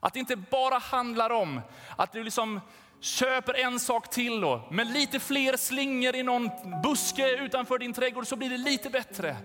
Att 0.00 0.14
det 0.14 0.20
inte 0.20 0.36
bara 0.36 0.78
handlar 0.78 1.30
om 1.30 1.60
att 1.96 2.12
du 2.12 2.24
liksom 2.24 2.60
köper 3.00 3.54
en 3.54 3.80
sak 3.80 4.10
till 4.10 4.40
då, 4.40 4.68
med 4.70 4.86
lite 4.86 5.20
fler 5.20 5.56
slingor 5.56 6.16
i 6.16 6.22
någon 6.22 6.50
buske 6.82 7.30
utanför 7.30 7.78
din 7.78 7.92
trädgård 7.92 8.26
så 8.26 8.36
blir 8.36 8.50
det 8.50 8.58
lite 8.58 8.90
bättre. 8.90 9.36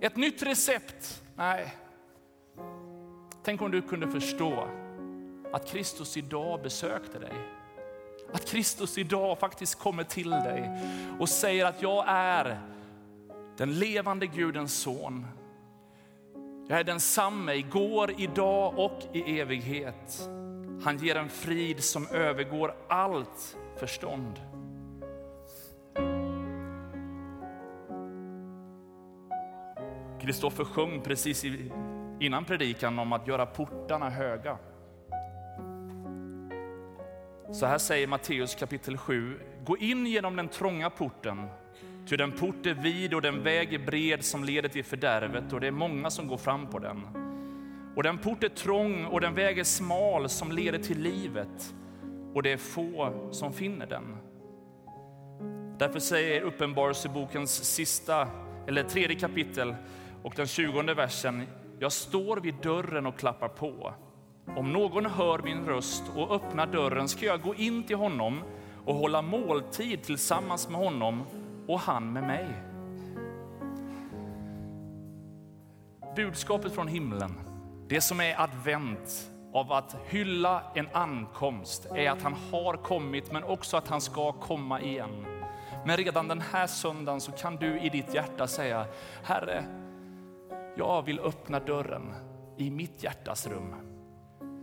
Ett 0.00 0.16
nytt 0.16 0.42
recept. 0.42 1.22
Nej. 1.36 1.76
Tänk 3.44 3.62
om 3.62 3.70
du 3.70 3.82
kunde 3.82 4.10
förstå 4.10 4.68
att 5.52 5.70
Kristus 5.70 6.16
idag 6.16 6.62
besökte 6.62 7.18
dig. 7.18 7.51
Att 8.32 8.46
Kristus 8.46 8.98
idag 8.98 9.38
faktiskt 9.38 9.78
kommer 9.78 10.04
till 10.04 10.30
dig 10.30 10.70
och 11.18 11.28
säger 11.28 11.66
att 11.66 11.82
jag 11.82 12.04
är 12.08 12.60
den 13.56 13.78
levande 13.78 14.26
Gudens 14.26 14.74
son. 14.74 15.26
Jag 16.68 16.80
är 16.80 16.84
densamme 16.84 17.54
igår, 17.54 18.14
idag 18.18 18.78
och 18.78 19.00
i 19.12 19.40
evighet. 19.40 20.28
Han 20.84 20.98
ger 20.98 21.16
en 21.16 21.28
frid 21.28 21.84
som 21.84 22.06
övergår 22.06 22.74
allt 22.88 23.56
förstånd. 23.76 24.40
Kristoffer 30.20 30.64
sjöng 30.64 31.00
precis 31.00 31.44
innan 32.20 32.44
predikan 32.44 32.98
om 32.98 33.12
att 33.12 33.26
göra 33.26 33.46
portarna 33.46 34.10
höga. 34.10 34.58
Så 37.52 37.66
här 37.66 37.78
säger 37.78 38.06
Matteus 38.06 38.54
kapitel 38.54 38.98
7. 38.98 39.40
Gå 39.64 39.76
in 39.76 40.06
genom 40.06 40.36
den 40.36 40.48
trånga 40.48 40.90
porten, 40.90 41.46
ty 42.08 42.16
den 42.16 42.32
port 42.32 42.66
är 42.66 42.74
vid 42.74 43.14
och 43.14 43.22
den 43.22 43.42
väg 43.42 43.74
är 43.74 43.78
bred 43.78 44.24
som 44.24 44.44
leder 44.44 44.68
till 44.68 44.84
fördärvet 44.84 45.52
och 45.52 45.60
det 45.60 45.66
är 45.66 45.70
många 45.70 46.10
som 46.10 46.28
går 46.28 46.36
fram 46.36 46.66
på 46.66 46.78
den. 46.78 47.02
Och 47.96 48.02
den 48.02 48.18
port 48.18 48.44
är 48.44 48.48
trång 48.48 49.04
och 49.04 49.20
den 49.20 49.34
väg 49.34 49.58
är 49.58 49.64
smal 49.64 50.28
som 50.28 50.52
leder 50.52 50.78
till 50.78 50.98
livet 50.98 51.74
och 52.34 52.42
det 52.42 52.52
är 52.52 52.56
få 52.56 53.28
som 53.30 53.52
finner 53.52 53.86
den. 53.86 54.16
Därför 55.78 55.98
säger 55.98 56.40
Uppenbarelsebokens 56.42 57.64
sista, 57.64 58.28
eller 58.68 58.82
tredje 58.82 59.16
kapitel 59.16 59.74
och 60.22 60.32
den 60.36 60.46
tjugonde 60.46 60.94
versen, 60.94 61.42
jag 61.78 61.92
står 61.92 62.36
vid 62.36 62.54
dörren 62.62 63.06
och 63.06 63.18
klappar 63.18 63.48
på. 63.48 63.94
Om 64.46 64.72
någon 64.72 65.06
hör 65.06 65.38
min 65.38 65.66
röst 65.66 66.02
och 66.16 66.34
öppnar 66.34 66.66
dörren 66.66 67.08
ska 67.08 67.26
jag 67.26 67.42
gå 67.42 67.54
in 67.54 67.82
till 67.82 67.96
honom 67.96 68.42
och 68.84 68.94
hålla 68.94 69.22
måltid 69.22 70.02
tillsammans 70.02 70.68
med 70.68 70.80
honom 70.80 71.22
och 71.68 71.80
han 71.80 72.12
med 72.12 72.22
mig. 72.22 72.46
Budskapet 76.16 76.72
från 76.72 76.88
himlen, 76.88 77.40
det 77.88 78.00
som 78.00 78.20
är 78.20 78.40
advent 78.40 79.30
av 79.52 79.72
att 79.72 79.96
hylla 80.06 80.62
en 80.74 80.88
ankomst, 80.92 81.86
är 81.86 82.10
att 82.10 82.22
han 82.22 82.34
har 82.50 82.76
kommit 82.76 83.32
men 83.32 83.44
också 83.44 83.76
att 83.76 83.88
han 83.88 84.00
ska 84.00 84.32
komma 84.32 84.80
igen. 84.80 85.26
Men 85.86 85.96
redan 85.96 86.28
den 86.28 86.40
här 86.40 86.66
söndagen 86.66 87.20
så 87.20 87.32
kan 87.32 87.56
du 87.56 87.80
i 87.80 87.88
ditt 87.88 88.14
hjärta 88.14 88.46
säga, 88.46 88.86
Herre, 89.22 89.64
jag 90.76 91.02
vill 91.02 91.20
öppna 91.20 91.60
dörren 91.60 92.14
i 92.56 92.70
mitt 92.70 93.02
hjärtas 93.02 93.46
rum 93.46 93.91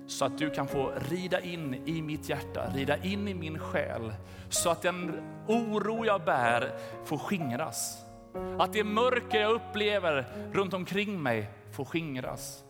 så 0.09 0.25
att 0.25 0.37
du 0.37 0.49
kan 0.49 0.67
få 0.67 0.91
rida 1.09 1.41
in 1.41 1.73
i 1.85 2.01
mitt 2.01 2.29
hjärta, 2.29 2.71
rida 2.73 2.97
in 2.97 3.27
i 3.27 3.33
min 3.33 3.59
själ, 3.59 4.13
så 4.49 4.69
att 4.69 4.81
den 4.81 5.21
oro 5.47 6.05
jag 6.05 6.23
bär 6.25 6.71
får 7.05 7.17
skingras. 7.17 8.05
Att 8.59 8.73
det 8.73 8.83
mörker 8.83 9.41
jag 9.41 9.51
upplever 9.51 10.25
runt 10.53 10.73
omkring 10.73 11.23
mig 11.23 11.49
får 11.71 11.85
skingras. 11.85 12.63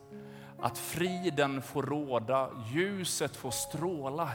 Att 0.60 0.78
friden 0.78 1.62
får 1.62 1.84
råda, 1.84 2.50
ljuset 2.74 3.36
får 3.36 3.52
stråla 3.52 4.30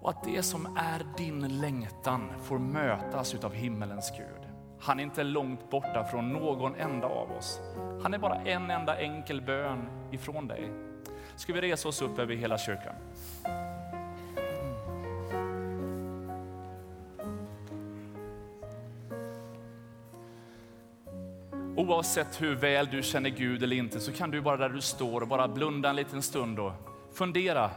och 0.00 0.10
att 0.10 0.24
det 0.24 0.42
som 0.42 0.76
är 0.76 1.06
din 1.16 1.60
längtan 1.60 2.32
får 2.42 2.58
mötas 2.58 3.34
av 3.34 3.52
himmelens 3.52 4.12
Gud. 4.16 4.50
Han 4.80 4.98
är 4.98 5.02
inte 5.02 5.24
långt 5.24 5.70
borta 5.70 6.04
från 6.04 6.32
någon 6.32 6.74
enda 6.74 7.06
av 7.06 7.32
oss. 7.32 7.60
Han 8.02 8.14
är 8.14 8.18
bara 8.18 8.34
en 8.34 8.70
enda 8.70 9.00
enkel 9.00 9.42
bön 9.42 9.88
ifrån 10.12 10.48
dig. 10.48 10.85
Ska 11.36 11.52
vi 11.52 11.60
resa 11.60 11.88
oss 11.88 12.02
upp 12.02 12.18
över 12.18 12.34
hela 12.34 12.58
kyrkan? 12.58 12.94
Oavsett 21.76 22.42
hur 22.42 22.54
väl 22.54 22.86
du 22.86 23.02
känner 23.02 23.30
Gud 23.30 23.62
eller 23.62 23.76
inte 23.76 24.00
så 24.00 24.12
kan 24.12 24.30
du 24.30 24.40
bara 24.40 24.56
där 24.56 24.68
du 24.68 24.80
står 24.80 25.20
och 25.20 25.28
bara 25.28 25.48
blunda 25.48 25.90
en 25.90 25.96
liten 25.96 26.22
stund 26.22 26.58
och 26.58 26.72
fundera 27.12 27.70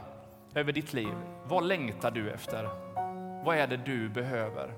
över 0.54 0.72
ditt 0.72 0.92
liv. 0.92 1.14
Vad 1.44 1.64
längtar 1.64 2.10
du 2.10 2.30
efter? 2.30 2.64
Vad 3.44 3.56
är 3.56 3.66
det 3.66 3.76
du 3.76 4.08
behöver? 4.08 4.74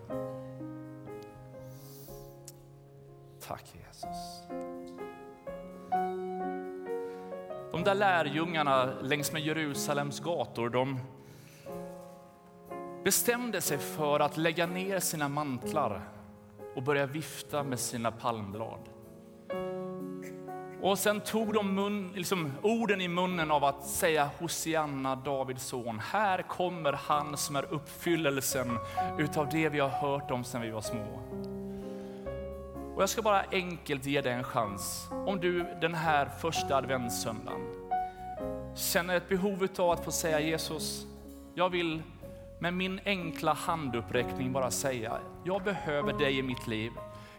Tack 3.46 3.64
Jesus. 3.74 4.42
De 7.72 7.84
där 7.84 7.94
lärjungarna 7.94 8.84
längs 9.02 9.32
med 9.32 9.42
Jerusalems 9.42 10.20
gator, 10.20 10.68
de 10.68 11.00
bestämde 13.04 13.60
sig 13.60 13.78
för 13.78 14.20
att 14.20 14.36
lägga 14.36 14.66
ner 14.66 15.00
sina 15.00 15.28
mantlar 15.28 16.00
och 16.76 16.82
börja 16.82 17.06
vifta 17.06 17.62
med 17.62 17.78
sina 17.78 18.10
palmblad. 18.10 18.88
Och 20.82 20.98
sen 20.98 21.20
tog 21.20 21.54
de 21.54 21.74
mun, 21.74 22.12
liksom, 22.14 22.52
orden 22.62 23.00
i 23.00 23.08
munnen 23.08 23.50
av 23.50 23.64
att 23.64 23.86
säga 23.86 24.30
Hosianna, 24.38 25.16
Davids 25.16 25.66
son. 25.66 25.98
Här 25.98 26.42
kommer 26.42 26.92
han 26.92 27.36
som 27.36 27.56
är 27.56 27.72
uppfyllelsen 27.72 28.78
utav 29.18 29.48
det 29.48 29.68
vi 29.68 29.80
har 29.80 29.88
hört 29.88 30.30
om 30.30 30.44
sedan 30.44 30.62
vi 30.62 30.70
var 30.70 30.80
små. 30.80 31.31
Och 32.94 33.02
jag 33.02 33.08
ska 33.08 33.22
bara 33.22 33.44
enkelt 33.52 34.06
ge 34.06 34.20
dig 34.20 34.32
en 34.32 34.44
chans. 34.44 35.08
Om 35.10 35.40
du 35.40 35.66
den 35.80 35.94
här 35.94 36.28
första 36.40 36.76
adventssöndagen 36.76 37.60
känner 38.76 39.16
ett 39.16 39.28
behov 39.28 39.68
av 39.78 39.90
att 39.90 40.04
få 40.04 40.12
säga 40.12 40.40
Jesus, 40.40 41.06
jag 41.54 41.70
vill 41.70 42.02
med 42.58 42.74
min 42.74 43.00
enkla 43.04 43.52
handuppräckning 43.52 44.52
bara 44.52 44.70
säga, 44.70 45.18
jag 45.44 45.62
behöver 45.62 46.12
dig 46.12 46.38
i 46.38 46.42
mitt 46.42 46.66
liv. 46.66 46.92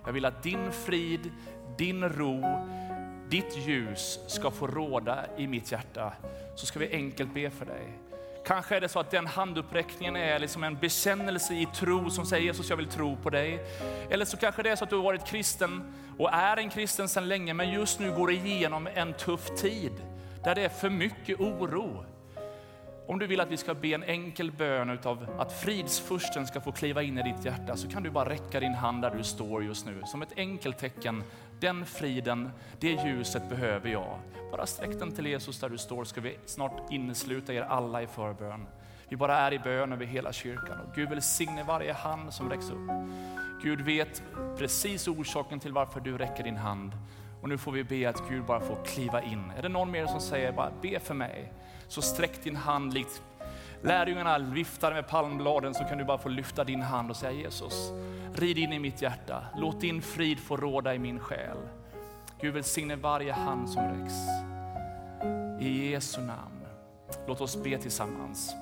Jag 0.05 0.13
vill 0.13 0.25
att 0.25 0.43
din 0.43 0.71
frid, 0.71 1.31
din 1.77 2.09
ro, 2.09 2.43
ditt 3.29 3.57
ljus 3.57 4.19
ska 4.27 4.51
få 4.51 4.67
råda 4.67 5.25
i 5.37 5.47
mitt 5.47 5.71
hjärta. 5.71 6.13
Så 6.55 6.65
ska 6.65 6.79
vi 6.79 6.91
enkelt 6.91 7.33
be 7.33 7.49
för 7.49 7.65
dig. 7.65 8.02
Kanske 8.45 8.75
är 8.75 8.81
det 8.81 8.89
så 8.89 8.99
att 8.99 9.11
den 9.11 9.27
handuppräckningen 9.27 10.15
är 10.15 10.39
liksom 10.39 10.63
en 10.63 10.75
bekännelse 10.75 11.53
i 11.53 11.67
tro 11.75 12.09
som 12.09 12.25
säger 12.25 12.43
Jesus 12.43 12.69
jag 12.69 12.77
vill 12.77 12.87
tro 12.87 13.15
på 13.15 13.29
dig. 13.29 13.65
Eller 14.09 14.25
så 14.25 14.37
kanske 14.37 14.63
det 14.63 14.69
är 14.69 14.75
så 14.75 14.83
att 14.83 14.89
du 14.89 14.95
har 14.95 15.03
varit 15.03 15.25
kristen 15.25 15.93
och 16.17 16.33
är 16.33 16.57
en 16.57 16.69
kristen 16.69 17.09
sedan 17.09 17.27
länge 17.27 17.53
men 17.53 17.71
just 17.71 17.99
nu 17.99 18.15
går 18.15 18.31
igenom 18.31 18.87
en 18.93 19.13
tuff 19.13 19.49
tid 19.57 19.91
där 20.43 20.55
det 20.55 20.61
är 20.61 20.69
för 20.69 20.89
mycket 20.89 21.39
oro. 21.39 22.05
Om 23.07 23.19
du 23.19 23.27
vill 23.27 23.41
att 23.41 23.51
vi 23.51 23.57
ska 23.57 23.73
be 23.73 23.87
en 23.87 24.03
enkel 24.03 24.51
bön 24.51 24.89
utav 24.89 25.27
att 25.39 25.53
fridsfursten 25.53 26.47
ska 26.47 26.61
få 26.61 26.71
kliva 26.71 27.03
in 27.03 27.17
i 27.17 27.23
ditt 27.23 27.45
hjärta 27.45 27.75
så 27.75 27.89
kan 27.89 28.03
du 28.03 28.09
bara 28.09 28.29
räcka 28.29 28.59
din 28.59 28.73
hand 28.73 29.01
där 29.01 29.15
du 29.17 29.23
står 29.23 29.63
just 29.63 29.85
nu 29.85 30.01
som 30.05 30.21
ett 30.21 30.33
enkelt 30.37 30.77
tecken. 30.77 31.23
Den 31.59 31.85
friden, 31.85 32.49
det 32.79 32.91
ljuset 32.91 33.49
behöver 33.49 33.89
jag. 33.89 34.19
Bara 34.51 34.65
sträck 34.65 34.99
den 34.99 35.11
till 35.11 35.25
Jesus 35.25 35.59
där 35.59 35.69
du 35.69 35.77
står 35.77 36.03
ska 36.03 36.21
vi 36.21 36.37
snart 36.45 36.91
innesluta 36.91 37.53
er 37.53 37.61
alla 37.61 38.01
i 38.01 38.07
förbön. 38.07 38.67
Vi 39.09 39.17
bara 39.17 39.37
är 39.37 39.53
i 39.53 39.59
bön 39.59 39.93
över 39.93 40.05
hela 40.05 40.33
kyrkan 40.33 40.79
och 40.79 40.95
Gud 40.95 41.09
välsigne 41.09 41.63
varje 41.63 41.93
hand 41.93 42.33
som 42.33 42.49
räcks 42.49 42.69
upp. 42.69 42.89
Gud 43.63 43.81
vet 43.81 44.23
precis 44.57 45.07
orsaken 45.07 45.59
till 45.59 45.73
varför 45.73 45.99
du 45.99 46.17
räcker 46.17 46.43
din 46.43 46.57
hand. 46.57 46.91
Och 47.41 47.49
nu 47.49 47.57
får 47.57 47.71
vi 47.71 47.83
be 47.83 48.09
att 48.09 48.29
Gud 48.29 48.45
bara 48.45 48.59
får 48.59 48.85
kliva 48.85 49.21
in. 49.21 49.51
Är 49.57 49.61
det 49.61 49.69
någon 49.69 49.91
mer 49.91 50.05
som 50.05 50.21
säger 50.21 50.51
bara 50.51 50.71
be 50.81 50.99
för 50.99 51.13
mig? 51.13 51.53
Så 51.87 52.01
sträck 52.01 52.43
din 52.43 52.55
hand 52.55 52.93
likt 52.93 53.21
lärjungarna 53.83 54.39
viftade 54.39 54.95
med 54.95 55.07
palmbladen 55.07 55.73
så 55.73 55.83
kan 55.83 55.97
du 55.97 56.03
bara 56.03 56.17
få 56.17 56.29
lyfta 56.29 56.63
din 56.63 56.81
hand 56.81 57.09
och 57.09 57.17
säga 57.17 57.31
Jesus, 57.31 57.91
rid 58.33 58.57
in 58.57 58.73
i 58.73 58.79
mitt 58.79 59.01
hjärta. 59.01 59.43
Låt 59.57 59.81
din 59.81 60.01
frid 60.01 60.39
få 60.39 60.57
råda 60.57 60.95
i 60.95 60.99
min 60.99 61.19
själ. 61.19 61.57
Gud 62.41 62.53
välsigne 62.53 62.95
varje 62.95 63.33
hand 63.33 63.69
som 63.69 63.83
räcks. 63.83 64.13
I 65.59 65.91
Jesu 65.91 66.21
namn. 66.21 66.65
Låt 67.27 67.41
oss 67.41 67.63
be 67.63 67.77
tillsammans. 67.77 68.55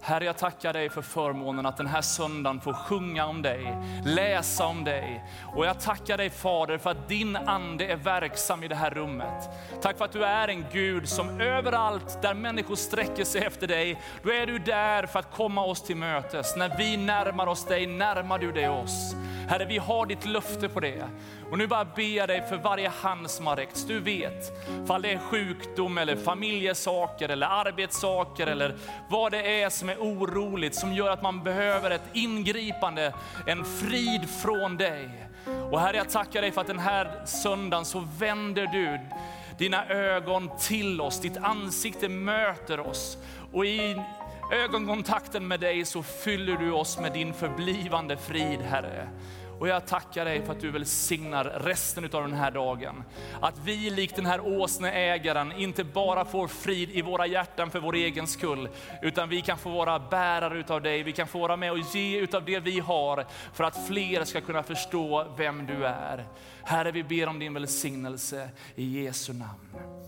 Herre, 0.00 0.24
jag 0.24 0.36
tackar 0.36 0.72
dig 0.72 0.90
för 0.90 1.02
förmånen 1.02 1.66
att 1.66 1.76
den 1.76 1.86
här 1.86 2.02
söndagen 2.02 2.60
få 2.60 2.72
sjunga 2.72 3.26
om 3.26 3.42
dig, 3.42 3.78
läsa 4.04 4.66
om 4.66 4.84
dig. 4.84 5.24
Och 5.54 5.66
jag 5.66 5.80
tackar 5.80 6.16
dig 6.16 6.30
Fader 6.30 6.78
för 6.78 6.90
att 6.90 7.08
din 7.08 7.36
ande 7.36 7.86
är 7.86 7.96
verksam 7.96 8.64
i 8.64 8.68
det 8.68 8.74
här 8.74 8.90
rummet. 8.90 9.50
Tack 9.82 9.98
för 9.98 10.04
att 10.04 10.12
du 10.12 10.24
är 10.24 10.48
en 10.48 10.64
Gud 10.72 11.08
som 11.08 11.40
överallt 11.40 12.22
där 12.22 12.34
människor 12.34 12.76
sträcker 12.76 13.24
sig 13.24 13.42
efter 13.42 13.66
dig, 13.66 14.00
då 14.22 14.32
är 14.32 14.46
du 14.46 14.58
där 14.58 15.06
för 15.06 15.18
att 15.18 15.30
komma 15.30 15.64
oss 15.64 15.82
till 15.82 15.96
mötes. 15.96 16.56
När 16.56 16.78
vi 16.78 16.96
närmar 16.96 17.46
oss 17.46 17.64
dig, 17.64 17.86
närmar 17.86 18.38
du 18.38 18.52
dig 18.52 18.68
oss. 18.68 19.14
Herre, 19.48 19.64
vi 19.64 19.78
har 19.78 20.06
ditt 20.06 20.26
löfte 20.26 20.68
på 20.68 20.80
det. 20.80 21.04
Och 21.50 21.58
nu 21.58 21.66
bara 21.66 21.84
ber 21.84 22.16
jag 22.16 22.28
dig 22.28 22.42
för 22.48 22.56
varje 22.56 22.88
hand 22.88 23.30
som 23.30 23.46
har 23.46 23.56
räckts. 23.56 23.84
Du 23.84 24.00
vet, 24.00 24.52
fall 24.86 25.02
det 25.02 25.12
är 25.12 25.18
sjukdom 25.18 25.98
eller 25.98 26.16
familjesaker 26.16 27.28
eller 27.28 27.46
arbetssaker 27.46 28.46
eller 28.46 28.76
vad 29.10 29.32
det 29.32 29.62
är 29.62 29.70
som 29.70 29.88
är 29.88 29.96
oroligt 29.96 30.74
som 30.74 30.92
gör 30.92 31.10
att 31.10 31.22
man 31.22 31.42
behöver 31.42 31.90
ett 31.90 32.10
ingripande, 32.12 33.12
en 33.46 33.64
frid 33.64 34.30
från 34.30 34.76
dig. 34.76 35.08
Och 35.70 35.80
Herre, 35.80 35.96
jag 35.96 36.10
tackar 36.10 36.42
dig 36.42 36.52
för 36.52 36.60
att 36.60 36.66
den 36.66 36.78
här 36.78 37.22
söndagen 37.26 37.84
så 37.84 38.08
vänder 38.18 38.66
du 38.66 39.00
dina 39.58 39.86
ögon 39.86 40.50
till 40.60 41.00
oss, 41.00 41.20
ditt 41.20 41.36
ansikte 41.36 42.08
möter 42.08 42.80
oss. 42.80 43.18
Och 43.52 43.66
i 43.66 43.96
ögonkontakten 44.50 45.48
med 45.48 45.60
dig 45.60 45.84
så 45.84 46.02
fyller 46.02 46.56
du 46.56 46.72
oss 46.72 46.98
med 46.98 47.12
din 47.12 47.34
förblivande 47.34 48.16
frid, 48.16 48.60
Herre. 48.60 49.08
Och 49.58 49.68
jag 49.68 49.86
tackar 49.86 50.24
dig 50.24 50.42
för 50.42 50.52
att 50.52 50.60
du 50.60 50.70
välsignar 50.70 51.44
resten 51.44 52.04
av 52.04 52.22
den 52.22 52.32
här 52.32 52.50
dagen. 52.50 53.04
Att 53.40 53.58
vi 53.64 53.90
likt 53.90 54.16
den 54.16 54.26
här 54.26 54.40
åsneägaren 54.40 55.52
inte 55.52 55.84
bara 55.84 56.24
får 56.24 56.48
frid 56.48 56.90
i 56.90 57.02
våra 57.02 57.26
hjärtan 57.26 57.70
för 57.70 57.80
vår 57.80 57.94
egen 57.94 58.26
skull, 58.26 58.68
utan 59.02 59.28
vi 59.28 59.40
kan 59.40 59.58
få 59.58 59.70
vara 59.70 59.98
bärare 59.98 60.58
utav 60.58 60.82
dig. 60.82 61.02
Vi 61.02 61.12
kan 61.12 61.26
få 61.26 61.38
vara 61.38 61.56
med 61.56 61.72
och 61.72 61.78
ge 61.78 62.18
utav 62.18 62.44
det 62.44 62.60
vi 62.60 62.80
har 62.80 63.26
för 63.52 63.64
att 63.64 63.86
fler 63.86 64.24
ska 64.24 64.40
kunna 64.40 64.62
förstå 64.62 65.26
vem 65.36 65.66
du 65.66 65.86
är. 65.86 66.24
Herre, 66.62 66.90
vi 66.90 67.02
ber 67.02 67.28
om 67.28 67.38
din 67.38 67.54
välsignelse 67.54 68.50
i 68.74 69.02
Jesu 69.02 69.32
namn. 69.32 70.07